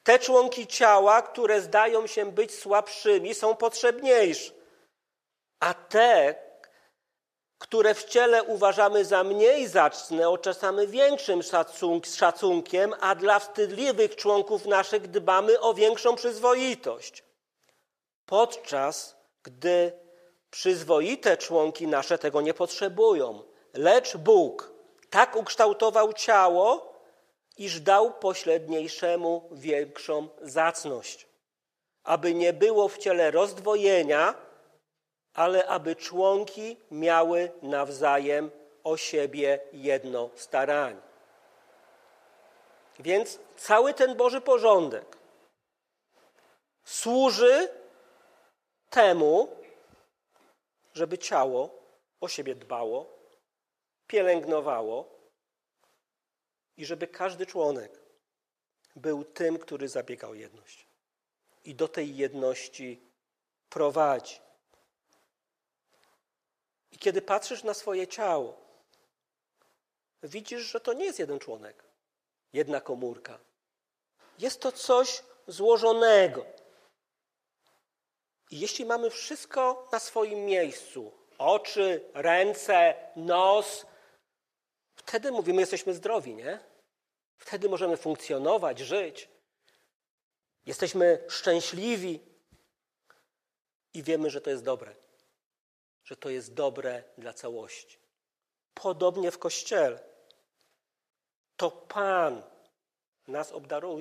[0.03, 4.51] Te członki ciała, które zdają się być słabszymi, są potrzebniejsze.
[5.59, 6.35] A te,
[7.63, 14.65] które w ciele uważamy za mniej zacne, oczesamy większym szacunk szacunkiem, a dla wstydliwych członków
[14.65, 17.23] naszych dbamy o większą przyzwoitość.
[18.25, 19.91] Podczas gdy
[20.49, 24.73] przyzwoite członki nasze tego nie potrzebują, lecz Bóg
[25.09, 26.93] tak ukształtował ciało,
[27.57, 31.27] iż dał pośredniejszemu większą zacność,
[32.03, 34.35] aby nie było w ciele rozdwojenia,
[35.33, 38.51] ale aby członki miały nawzajem
[38.83, 41.01] o siebie jedno staranie.
[42.99, 45.17] Więc cały ten Boży porządek
[46.83, 47.69] służy
[48.89, 49.55] temu,
[50.93, 51.83] żeby ciało
[52.21, 53.13] o siebie dbało,
[54.07, 55.13] pielęgnowało
[56.77, 57.99] i żeby każdy członek
[58.95, 60.87] był tym, który zabiega o jedność.
[61.65, 62.99] I do tej jedności
[63.69, 64.39] prowadzi.
[66.93, 68.57] I kiedy patrzysz na swoje ciało,
[70.23, 71.83] widzisz, że to nie jest jeden członek,
[72.53, 73.39] jedna komórka.
[74.39, 76.45] Jest to coś złożonego.
[78.51, 83.85] I jeśli mamy wszystko na swoim miejscu oczy, ręce, nos
[84.95, 86.59] wtedy mówimy, jesteśmy zdrowi, nie?
[87.37, 89.29] Wtedy możemy funkcjonować, żyć.
[90.65, 92.19] Jesteśmy szczęśliwi
[93.93, 95.02] i wiemy, że to jest dobre
[96.03, 97.97] że to jest dobre dla całości.
[98.73, 99.99] Podobnie w Kościele.
[101.57, 102.43] To Pan
[103.27, 103.51] nas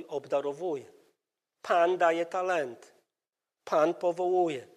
[0.09, 0.93] obdarowuje.
[1.63, 2.95] Pan daje talent.
[3.65, 4.69] Pan powołuje.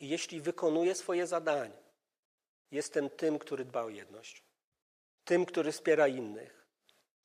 [0.00, 1.76] I jeśli wykonuje swoje zadanie,
[2.70, 4.42] jestem tym, który dba o jedność.
[5.24, 6.66] Tym, który wspiera innych.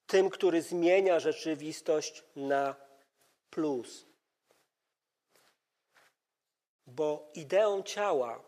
[0.08, 2.76] Tym, który zmienia rzeczywistość na
[3.50, 4.06] plus.
[6.88, 8.47] Bo ideą ciała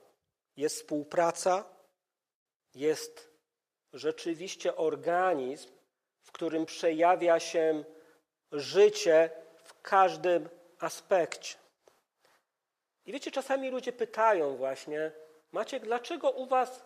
[0.60, 1.64] jest współpraca,
[2.76, 3.30] jest
[3.94, 5.70] rzeczywiście organizm,
[6.22, 7.84] w którym przejawia się
[8.52, 9.30] życie
[9.64, 11.56] w każdym aspekcie.
[13.06, 15.12] I wiecie, czasami ludzie pytają właśnie,
[15.52, 16.82] Maciek, dlaczego u was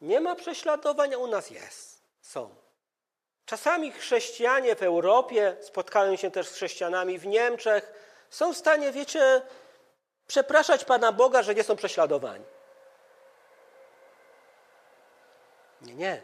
[0.00, 2.54] nie ma prześladowań, a u nas jest, są.
[3.44, 7.92] Czasami chrześcijanie w Europie, spotkają się też z chrześcijanami w Niemczech,
[8.30, 9.42] są w stanie, wiecie,
[10.26, 12.44] przepraszać Pana Boga, że nie są prześladowani.
[15.82, 16.22] Nie, nie.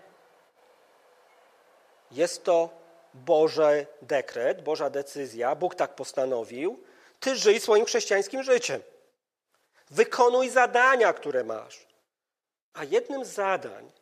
[2.10, 2.68] Jest to
[3.14, 6.84] Boży dekret, Boża decyzja, Bóg tak postanowił.
[7.20, 8.82] Ty żyj swoim chrześcijańskim życiem.
[9.90, 11.86] Wykonuj zadania, które masz.
[12.72, 13.92] A jednym z zadań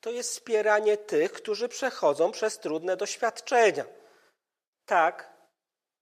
[0.00, 3.84] to jest wspieranie tych, którzy przechodzą przez trudne doświadczenia.
[4.86, 5.32] Tak,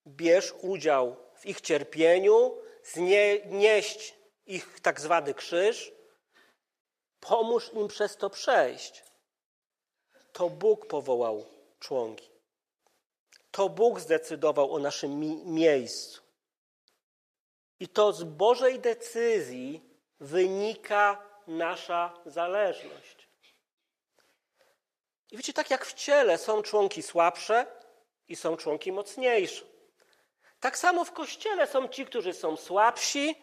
[0.06, 4.14] bierz udział w ich cierpieniu, znieść
[4.46, 5.92] ich tak zwany krzyż,
[7.20, 9.04] Pomóż im przez to przejść.
[10.32, 11.44] To Bóg powołał
[11.80, 12.30] członki.
[13.50, 16.22] To Bóg zdecydował o naszym mi miejscu.
[17.80, 19.82] I to z Bożej decyzji
[20.20, 23.28] wynika nasza zależność.
[25.30, 27.66] I wiecie, tak jak w ciele są członki słabsze
[28.28, 29.64] i są członki mocniejsze.
[30.60, 33.42] Tak samo w kościele są ci, którzy są słabsi.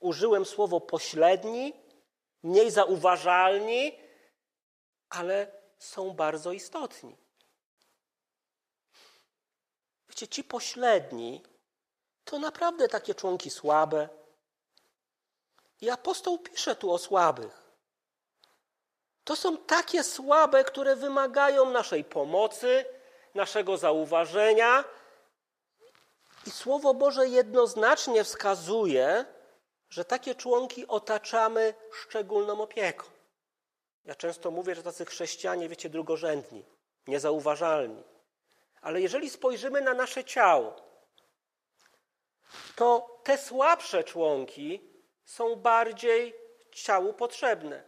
[0.00, 1.72] Użyłem słowo pośredni,
[2.44, 3.98] mniej zauważalni,
[5.10, 7.16] ale są bardzo istotni.
[10.08, 11.42] Wiecie, ci pośredni
[12.24, 14.08] to naprawdę takie członki słabe.
[15.80, 17.64] I apostoł pisze tu o słabych.
[19.24, 22.84] To są takie słabe, które wymagają naszej pomocy,
[23.34, 24.84] naszego zauważenia.
[26.46, 29.24] I Słowo Boże jednoznacznie wskazuje,
[29.94, 33.06] że takie członki otaczamy szczególną opieką.
[34.04, 36.64] Ja często mówię, że tacy chrześcijanie, wiecie, drugorzędni,
[37.06, 38.02] niezauważalni.
[38.80, 40.76] Ale jeżeli spojrzymy na nasze ciało,
[42.76, 44.80] to te słabsze członki
[45.24, 46.34] są bardziej
[46.72, 47.84] ciału potrzebne.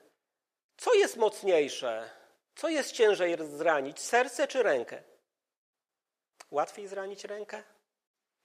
[0.77, 2.11] Co jest mocniejsze?
[2.57, 4.01] Co jest ciężej zranić?
[4.01, 5.03] Serce czy rękę?
[6.51, 7.63] Łatwiej zranić rękę?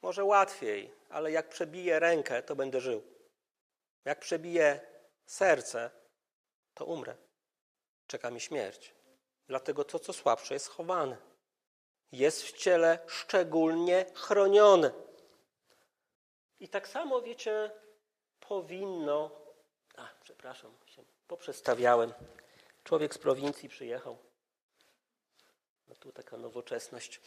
[0.02, 3.21] Może łatwiej, ale jak przebiję rękę, to będę żył.
[4.06, 4.80] Jak przebije
[5.26, 5.92] serce,
[6.74, 7.16] to umrę.
[8.08, 8.96] Czeka mi śmierć.
[9.48, 11.18] Dlatego to, co słabsze, jest chowane.
[12.12, 14.92] Jest w ciele szczególnie chronione.
[16.60, 17.72] I tak samo, wiecie,
[18.40, 19.32] powinno.
[19.98, 22.14] A, przepraszam, się poprzestawiałem.
[22.84, 24.18] Człowiek z prowincji przyjechał.
[25.88, 27.22] No tu taka nowoczesność.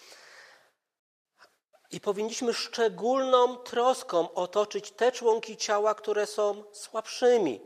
[1.94, 7.60] I powinniśmy szczególną troską otoczyć te członki ciała, które są słabszymi.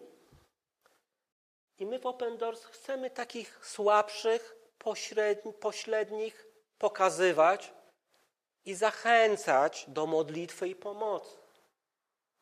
[1.79, 4.57] I my w Open Doors chcemy takich słabszych,
[5.61, 6.47] pośrednich
[6.79, 7.73] pokazywać
[8.65, 11.37] i zachęcać do modlitwy i pomocy.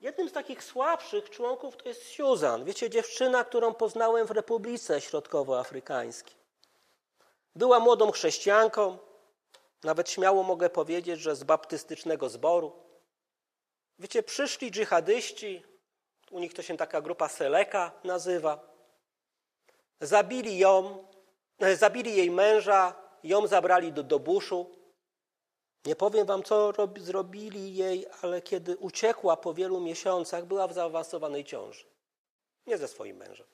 [0.01, 2.64] Jednym z takich słabszych członków to jest Susan.
[2.64, 6.37] Wiecie, dziewczyna, którą poznałem w Republice Środkowoafrykańskiej.
[7.57, 8.99] Była młodą chrześcijanką,
[9.87, 12.72] nawet śmiało mogę powiedzieć, że z baptystycznego zboru.
[13.99, 15.62] Wiecie, przyszli dżihadyści,
[16.30, 18.76] u nich to się taka grupa Seleka nazywa.
[20.01, 21.07] Zabili ją,
[21.59, 24.76] e, zabili jej męża, ją zabrali do, do buszu.
[25.84, 30.72] Nie powiem wam, co rob, zrobili jej, ale kiedy uciekła po wielu miesiącach, była w
[30.72, 31.84] zaawansowanej ciąży.
[32.66, 33.47] Nie ze swoim mężem.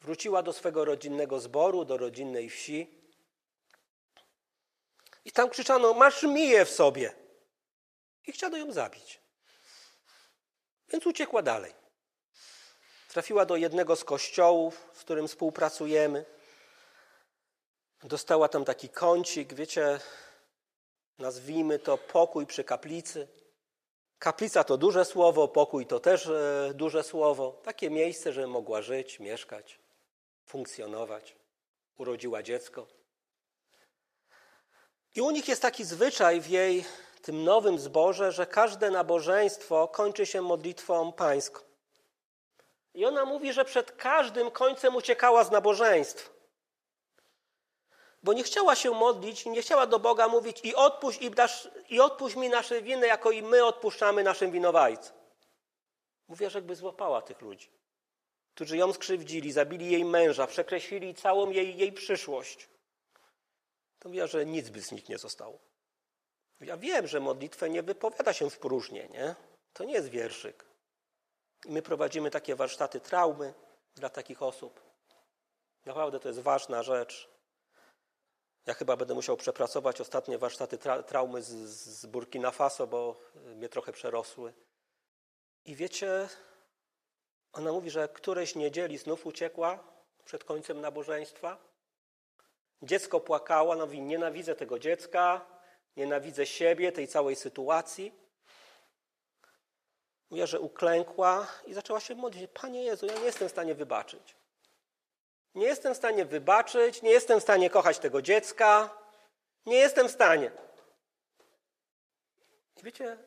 [0.00, 2.97] Wróciła do swego rodzinnego zboru, do rodzinnej wsi.
[5.24, 7.12] I tam krzyczano, masz miję w sobie.
[8.26, 9.20] I chciano ją zabić.
[10.88, 11.72] Więc uciekła dalej.
[13.08, 16.24] Trafiła do jednego z kościołów, z którym współpracujemy.
[18.02, 20.00] Dostała tam taki kącik, wiecie,
[21.18, 23.28] nazwijmy to pokój przy kaplicy.
[24.18, 27.60] Kaplica to duże słowo, pokój to też e, duże słowo.
[27.62, 29.78] Takie miejsce, że mogła żyć, mieszkać,
[30.46, 31.36] funkcjonować.
[31.98, 32.97] Urodziła dziecko.
[35.14, 36.84] I u nich jest taki zwyczaj w jej
[37.22, 41.60] tym nowym zborze, że każde nabożeństwo kończy się modlitwą pańską.
[42.94, 46.32] I ona mówi, że przed każdym końcem uciekała z nabożeństw.
[48.22, 52.00] Bo nie chciała się modlić nie chciała do Boga mówić i odpuść, i, dasz, i
[52.00, 55.16] odpuść mi nasze winy, jako i my odpuszczamy naszym winowajcom.
[56.28, 57.70] Mówię, że jakby złapała tych ludzi,
[58.54, 62.68] którzy ją skrzywdzili, zabili jej męża, przekreślili całą jej, jej przyszłość.
[63.98, 65.58] To mówiła, że nic by z nich nie zostało.
[66.60, 69.34] Ja wiem, że modlitwę nie wypowiada się w próżnię, nie?
[69.72, 70.64] To nie jest wierszyk.
[71.64, 73.54] I my prowadzimy takie warsztaty traumy
[73.94, 74.80] dla takich osób.
[75.84, 77.28] Naprawdę to jest ważna rzecz.
[78.66, 83.68] Ja chyba będę musiał przepracować ostatnie warsztaty tra traumy z, z Burkina Faso, bo mnie
[83.68, 84.52] trochę przerosły.
[85.64, 86.28] I wiecie,
[87.52, 89.84] ona mówi, że któreś niedzieli znów uciekła
[90.24, 91.67] przed końcem nabożeństwa.
[92.82, 95.46] Dziecko płakało, ona mówi, nienawidzę tego dziecka,
[95.96, 98.12] nienawidzę siebie, tej całej sytuacji.
[100.30, 102.50] Mówi, że uklękła i zaczęła się modlić.
[102.54, 104.36] Panie Jezu, ja nie jestem w stanie wybaczyć.
[105.54, 108.98] Nie jestem w stanie wybaczyć, nie jestem w stanie kochać tego dziecka,
[109.66, 110.50] nie jestem w stanie.
[112.76, 113.18] I wiecie,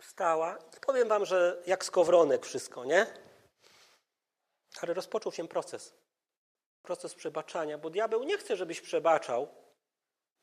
[0.00, 0.58] wstała.
[0.86, 3.06] Powiem wam, że jak skowronek wszystko, nie?
[4.80, 5.94] Ale rozpoczął się proces.
[6.82, 9.48] Proces przebaczania, bo diabeł nie chce, żebyś przebaczał,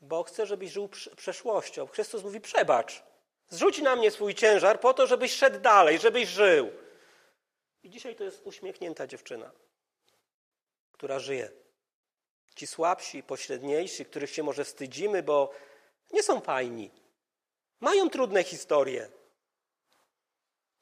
[0.02, 1.88] bo chce, żebyś żył przeszłością.
[1.88, 3.04] Chrystus mówi: przebacz.
[3.50, 6.72] Zrzuć na mnie swój ciężar po to, żebyś szedł dalej, żebyś żył.
[7.84, 9.52] I dzisiaj to jest uśmiechnięta dziewczyna
[11.00, 11.52] która żyje.
[12.56, 15.52] Ci słabsi, pośredniejsi, których się może wstydzimy, bo
[16.12, 16.92] nie są fajni.
[17.80, 19.10] Mają trudne historie.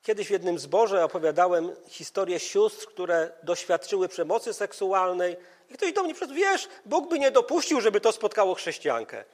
[0.04, 5.38] Kiedyś w jednym zborze opowiadałem historię sióstr, które doświadczyły przemocy seksualnej.
[5.70, 9.26] I ktoś do mnie przed, wiesz, Bóg by nie dopuścił, żeby to spotkało chrześcijankę.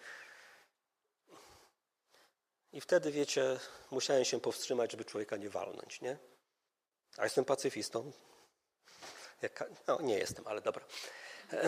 [2.73, 3.59] I wtedy, wiecie,
[3.91, 6.17] musiałem się powstrzymać, żeby człowieka nie walnąć, nie?
[7.17, 8.11] A jestem pacyfistą,
[9.41, 10.85] jak, no, nie jestem, ale dobra.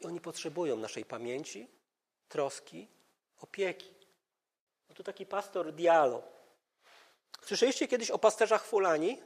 [0.00, 1.68] I oni potrzebują naszej pamięci,
[2.28, 2.88] troski,
[3.40, 4.03] opieki.
[4.88, 6.22] No tu taki pastor Dialo.
[7.42, 9.22] Słyszeliście kiedyś o pasterzach Fulani?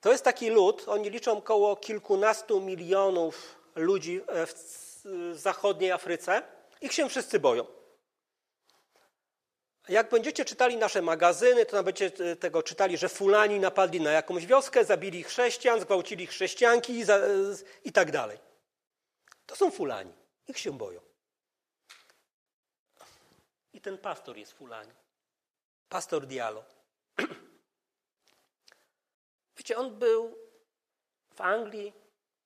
[0.00, 6.42] To jest taki lud, oni liczą około kilkunastu milionów ludzi w zachodniej Afryce.
[6.80, 7.66] Ich się wszyscy boją.
[9.88, 14.46] Jak będziecie czytali nasze magazyny, to będziecie e, tego czytali, że Fulani napadli na jakąś
[14.46, 17.04] wioskę, zabili chrześcijan, zgwałcili chrześcijanki i,
[17.84, 18.38] i tak dalej.
[19.46, 20.12] To są Fulani.
[20.48, 21.07] Ich się boją.
[23.72, 24.92] I ten pastor jest Fulani.
[25.88, 26.64] Pastor Dialo.
[29.56, 30.38] Wiecie, on był
[31.34, 31.92] w Anglii,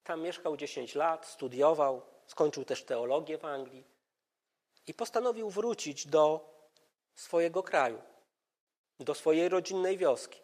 [0.05, 3.85] tam mieszkał 10 lat, studiował, skończył też teologię w Anglii
[4.87, 6.53] i postanowił wrócić do
[7.15, 8.03] swojego kraju,
[9.01, 10.41] do swojej rodzinnej wioski,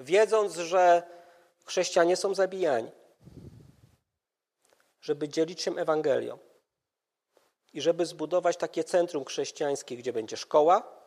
[0.00, 1.02] wiedząc, że
[1.64, 2.90] chrześcijanie są zabijani,
[5.00, 6.38] żeby dzielić się Ewangelią
[7.74, 11.04] i żeby zbudować takie centrum chrześcijańskie, gdzie będzie szkoła,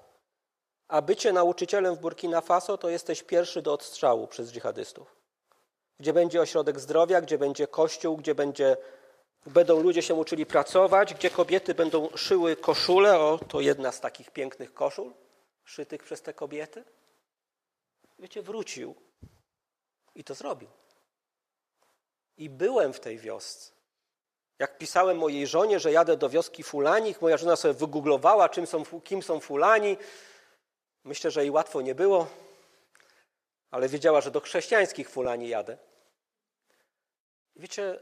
[0.88, 5.16] a bycie nauczycielem w Burkina Faso to jesteś pierwszy do odstrzału przez dżihadystów.
[6.00, 8.78] Gdzie będzie ośrodek zdrowia, gdzie będzie kościół, gdzie będzie,
[9.46, 13.20] będą ludzie się uczyli pracować, gdzie kobiety będą szyły koszule.
[13.20, 15.14] O, to jedna z takich pięknych koszul
[15.64, 16.84] szytych przez te kobiety.
[18.20, 18.96] Wiecie, wrócił
[20.16, 20.70] i to zrobił.
[22.38, 23.77] I byłem w tej wiosce.
[24.60, 28.84] Jak pisałem mojej żonie, że jadę do wioski Fulanich, moja żona sobie wygooglowała, czym są,
[29.04, 29.98] kim są Fulani.
[31.04, 32.28] Myślę, że jej łatwo nie było,
[33.72, 35.78] ale wiedziała, że do chrześcijańskich Fulani jadę.
[37.56, 38.00] Wiecie,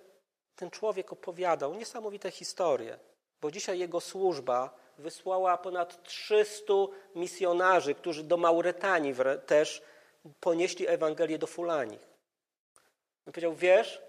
[0.55, 2.99] ten człowiek opowiadał niesamowite historie,
[3.41, 6.73] bo dzisiaj jego służba wysłała ponad 300
[7.15, 9.81] misjonarzy, którzy do Mauretanii też
[10.39, 12.07] ponieśli Ewangelię do Fulanich.
[13.27, 14.01] On powiedział, wiesz,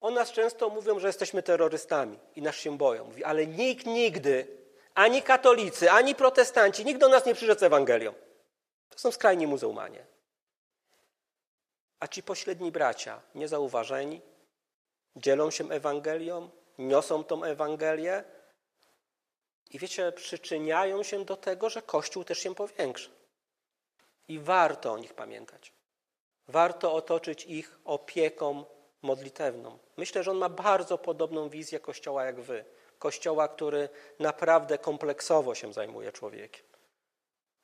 [0.00, 3.04] o nas często mówią, że jesteśmy terrorystami i nas się boją.
[3.04, 4.46] Mówi, ale nikt nigdy,
[4.94, 8.14] ani katolicy, ani protestanci, nikt do nas nie przyszedł z Ewangelią.
[8.88, 10.06] To są skrajni muzułmanie.
[12.00, 14.20] A ci pośredni bracia, niezauważeni,
[15.16, 18.24] dzielą się Ewangelią, niosą tą Ewangelię
[19.70, 23.10] i wiecie, przyczyniają się do tego, że Kościół też się powiększa.
[24.28, 25.72] I warto o nich pamiętać.
[26.48, 28.64] Warto otoczyć ich opieką
[29.02, 29.78] modlitewną.
[29.96, 32.64] Myślę, że on ma bardzo podobną wizję Kościoła jak wy.
[32.98, 33.88] Kościoła, który
[34.18, 36.64] naprawdę kompleksowo się zajmuje człowiekiem.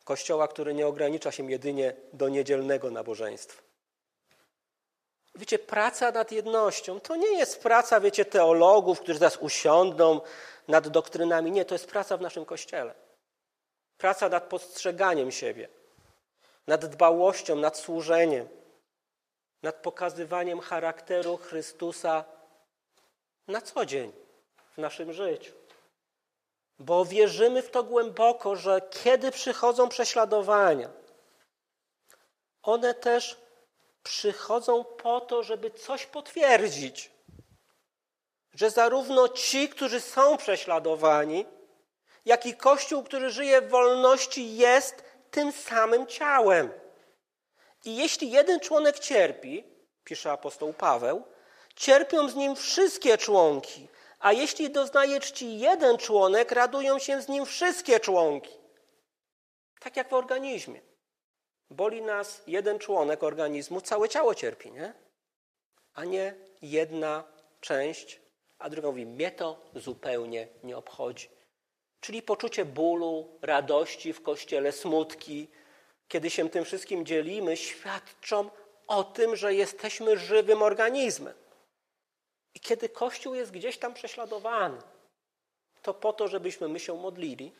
[0.04, 3.62] Kościoła, który nie ogranicza się jedynie do niedzielnego nabożeństwa.
[5.34, 10.20] Wiecie, praca nad jednością to nie jest praca, wiecie, teologów, którzy teraz usiądą
[10.68, 11.50] nad doktrynami.
[11.50, 12.94] Nie, to jest praca w naszym kościele.
[13.98, 15.68] Praca nad postrzeganiem siebie,
[16.66, 18.48] nad dbałością, nad służeniem,
[19.66, 22.24] nad pokazywaniem charakteru Chrystusa
[23.48, 24.12] na co dzień
[24.74, 25.52] w naszym życiu.
[26.78, 30.90] Bo wierzymy w to głęboko, że kiedy przychodzą prześladowania,
[32.62, 33.36] one też
[34.02, 37.10] przychodzą po to, żeby coś potwierdzić.
[38.54, 41.46] Że zarówno ci, którzy są prześladowani,
[42.24, 46.85] jak i Kościół, który żyje w wolności, jest tym samym ciałem.
[47.86, 49.64] I jeśli jeden członek cierpi,
[50.04, 51.24] pisze apostoł Paweł,
[51.76, 57.46] cierpią z nim wszystkie członki, a jeśli doznaje czci jeden członek, radują się z nim
[57.46, 58.54] wszystkie członki.
[59.80, 60.80] Tak jak w organizmie.
[61.70, 64.94] Boli nas jeden członek organizmu, całe ciało cierpi, nie?
[65.94, 67.24] A nie jedna
[67.60, 68.20] część,
[68.58, 71.28] a druga mówi, mnie to zupełnie nie obchodzi.
[72.00, 75.48] Czyli poczucie bólu, radości w kościele, smutki,
[76.08, 78.50] kiedy się tym wszystkim dzielimy, świadczą
[78.86, 81.34] o tym, że jesteśmy żywym organizmem.
[82.54, 84.78] I kiedy Kościół jest gdzieś tam prześladowany,
[85.82, 87.52] to po to, żebyśmy my się modlili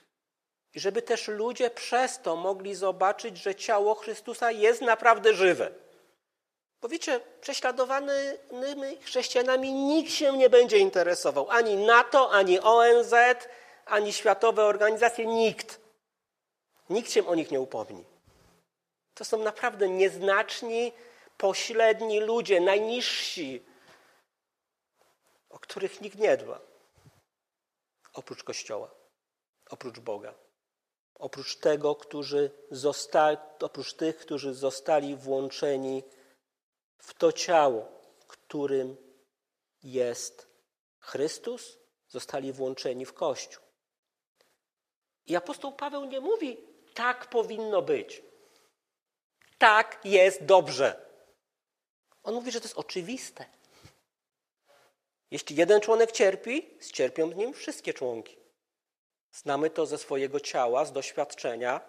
[0.74, 5.70] i żeby też ludzie przez to mogli zobaczyć, że ciało Chrystusa jest naprawdę żywe.
[6.80, 11.50] Bo wiecie, prześladowanymi chrześcijanami nikt się nie będzie interesował.
[11.50, 13.14] Ani NATO, ani ONZ,
[13.86, 15.80] ani światowe organizacje, nikt.
[16.90, 18.04] Nikt się o nich nie upomni.
[19.16, 20.92] To są naprawdę nieznaczni,
[21.36, 23.66] pośredni ludzie, najniżsi,
[25.50, 26.60] o których nikt nie dba.
[28.12, 28.94] Oprócz Kościoła,
[29.70, 30.34] oprócz Boga,
[31.14, 36.02] oprócz tego, którzy zostali, oprócz tych, którzy zostali włączeni
[36.98, 37.88] w to ciało,
[38.26, 38.96] którym
[39.82, 40.46] jest
[40.98, 43.62] Chrystus, zostali włączeni w Kościół.
[45.26, 46.56] I apostoł Paweł nie mówi,
[46.94, 48.25] tak powinno być.
[49.58, 51.06] Tak jest dobrze.
[52.22, 53.44] On mówi, że to jest oczywiste.
[55.30, 58.36] Jeśli jeden członek cierpi, cierpią w nim wszystkie członki.
[59.32, 61.80] Znamy to ze swojego ciała, z doświadczenia.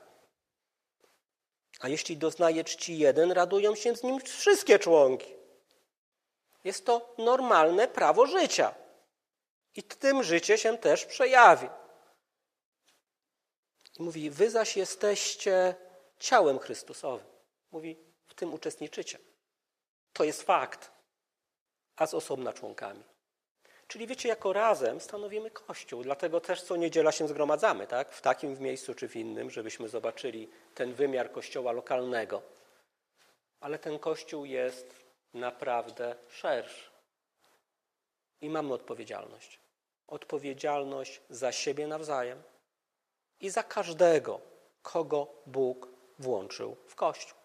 [1.79, 5.33] A jeśli doznaje czci jeden, radują się z nim wszystkie członki.
[6.63, 8.75] Jest to normalne prawo życia.
[9.75, 11.67] I tym życie się też przejawi.
[13.99, 15.75] I mówi, wy zaś jesteście
[16.19, 17.36] ciałem Chrystusowym.
[17.71, 17.97] Mówi,
[18.27, 19.19] w tym uczestniczycie.
[20.13, 20.91] To jest fakt.
[21.95, 23.03] A z osobna członkami.
[23.87, 26.03] Czyli wiecie, jako razem stanowimy Kościół.
[26.03, 28.11] Dlatego też co niedziela się zgromadzamy, tak?
[28.11, 32.41] W takim w miejscu czy w innym, żebyśmy zobaczyli ten wymiar Kościoła lokalnego.
[33.59, 35.03] Ale ten Kościół jest
[35.33, 36.91] naprawdę szerszy.
[38.41, 39.59] I mamy odpowiedzialność.
[40.07, 42.43] Odpowiedzialność za siebie nawzajem
[43.39, 44.41] i za każdego,
[44.81, 45.89] kogo Bóg
[46.19, 47.36] włączył w Kościół.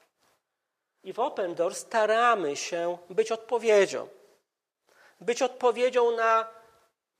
[1.03, 4.09] I w Open Door staramy się być odpowiedzią.
[5.20, 6.50] Być odpowiedzią na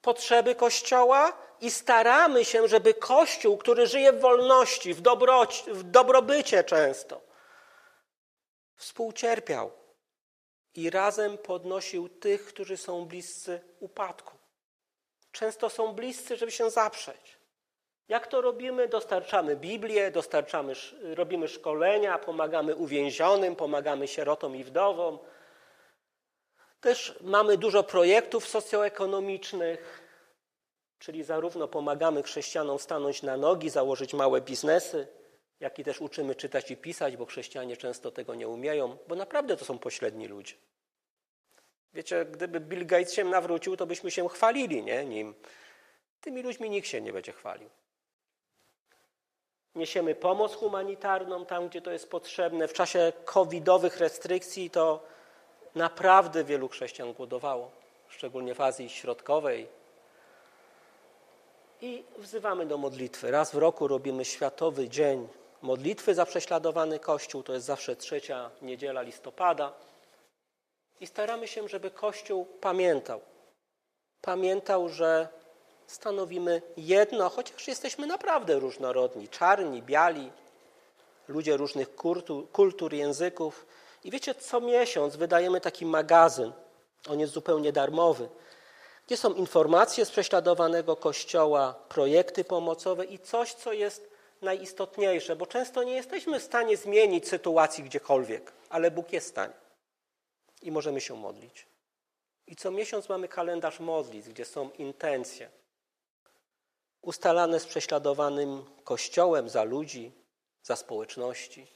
[0.03, 6.65] potrzeby Kościoła i staramy się, żeby Kościół, który żyje w wolności, w, dobroci, w dobrobycie
[6.65, 7.21] często,
[8.77, 9.73] współcierpiał
[10.75, 14.37] i razem podnosił tych, którzy są bliscy upadku.
[15.33, 17.42] Często są bliscy, żeby się zaprzeć.
[18.13, 18.89] Jak to robimy?
[18.89, 25.19] Dostarczamy Biblię, dostarczamy, robimy szkolenia, pomagamy uwięzionym, pomagamy sierotom i wdowom.
[26.81, 30.03] Też mamy dużo projektów socjoekonomicznych,
[30.99, 35.07] czyli zarówno pomagamy chrześcijanom stanąć na nogi, założyć małe biznesy,
[35.61, 39.57] jak i też uczymy czytać i pisać, bo chrześcijanie często tego nie umieją, bo naprawdę
[39.57, 40.55] to są pośredni ludzie.
[41.95, 45.35] Wiecie, gdyby Bill Gates się nawrócił, to byśmy się chwalili nie, nim.
[46.21, 47.71] Tymi ludźmi nikt się nie będzie chwalił.
[49.75, 52.69] Niesiemy pomoc humanitarną tam, gdzie to jest potrzebne.
[52.69, 55.01] W czasie covidowych restrykcji to
[55.75, 57.71] naprawdę wielu chrześcijan głodowało,
[58.09, 59.69] szczególnie w Azji Środkowej.
[61.81, 63.31] I wzywamy do modlitwy.
[63.31, 65.29] Raz w roku robimy Światowy Dzień
[65.63, 67.43] Modlitwy za prześladowany Kościół.
[67.43, 69.73] To jest zawsze trzecia niedziela listopada.
[71.01, 73.21] I staramy się, żeby Kościół pamiętał.
[74.21, 75.29] Pamiętał, że
[75.87, 80.31] stanowimy jedno, chociaż jesteśmy naprawdę różnorodni czarni, biali,
[81.29, 81.97] ludzie różnych
[82.53, 83.67] kultur, języków.
[84.05, 86.53] I wiecie, co miesiąc wydajemy taki magazyn.
[87.09, 88.29] On jest zupełnie darmowy.
[89.07, 94.11] Gdzie są informacje z prześladowanego kościoła, projekty pomocowe i coś, co jest
[94.43, 99.55] najistotniejsze, bo często nie jesteśmy w stanie zmienić sytuacji gdziekolwiek, ale Bóg jest w stanie
[100.63, 101.67] i możemy się modlić.
[102.47, 105.51] I co miesiąc mamy kalendarz modlitw, gdzie są intencje
[107.03, 110.13] ustalane z prześladowanym Kościołem za ludzi,
[110.63, 111.67] za społeczności.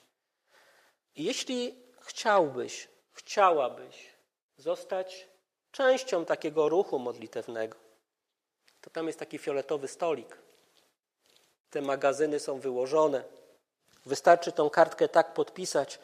[1.16, 4.14] I jeśli chciałbyś, chciałabyś
[4.56, 5.28] zostać
[5.72, 7.76] częścią takiego ruchu modlitewnego,
[8.80, 10.38] to tam jest taki fioletowy stolik.
[11.70, 13.24] Te magazyny są wyłożone.
[14.06, 15.98] Wystarczy tą kartkę tak podpisać,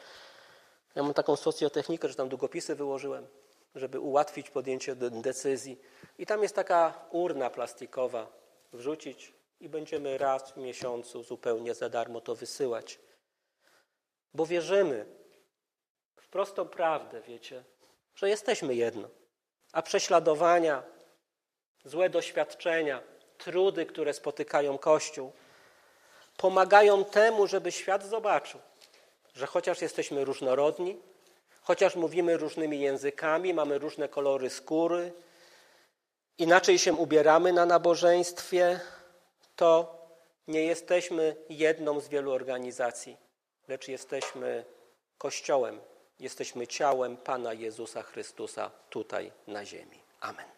[0.95, 3.27] ja mam taką socjotechnikę, że tam długopisy wyłożyłem,
[3.75, 5.79] żeby ułatwić podjęcie decyzji.
[6.17, 8.42] I tam jest taka urna plastikowa,
[8.73, 12.99] wrzucić i będziemy raz w miesiącu zupełnie za darmo to wysyłać.
[14.33, 15.05] Bo wierzymy
[16.15, 17.63] w prostą prawdę, wiecie,
[18.15, 19.09] że jesteśmy jedno.
[19.71, 20.83] A prześladowania,
[21.85, 23.01] złe doświadczenia,
[23.37, 25.31] trudy, które spotykają Kościół,
[26.37, 28.59] pomagają temu, żeby świat zobaczył,
[29.35, 30.97] że chociaż jesteśmy różnorodni,
[31.61, 35.13] chociaż mówimy różnymi językami, mamy różne kolory skóry,
[36.37, 38.79] inaczej się ubieramy na nabożeństwie,
[39.55, 39.97] to
[40.47, 43.17] nie jesteśmy jedną z wielu organizacji,
[43.67, 44.65] lecz jesteśmy
[45.17, 45.81] Kościołem,
[46.19, 49.99] jesteśmy ciałem Pana Jezusa Chrystusa tutaj na ziemi.
[50.19, 50.52] Amen.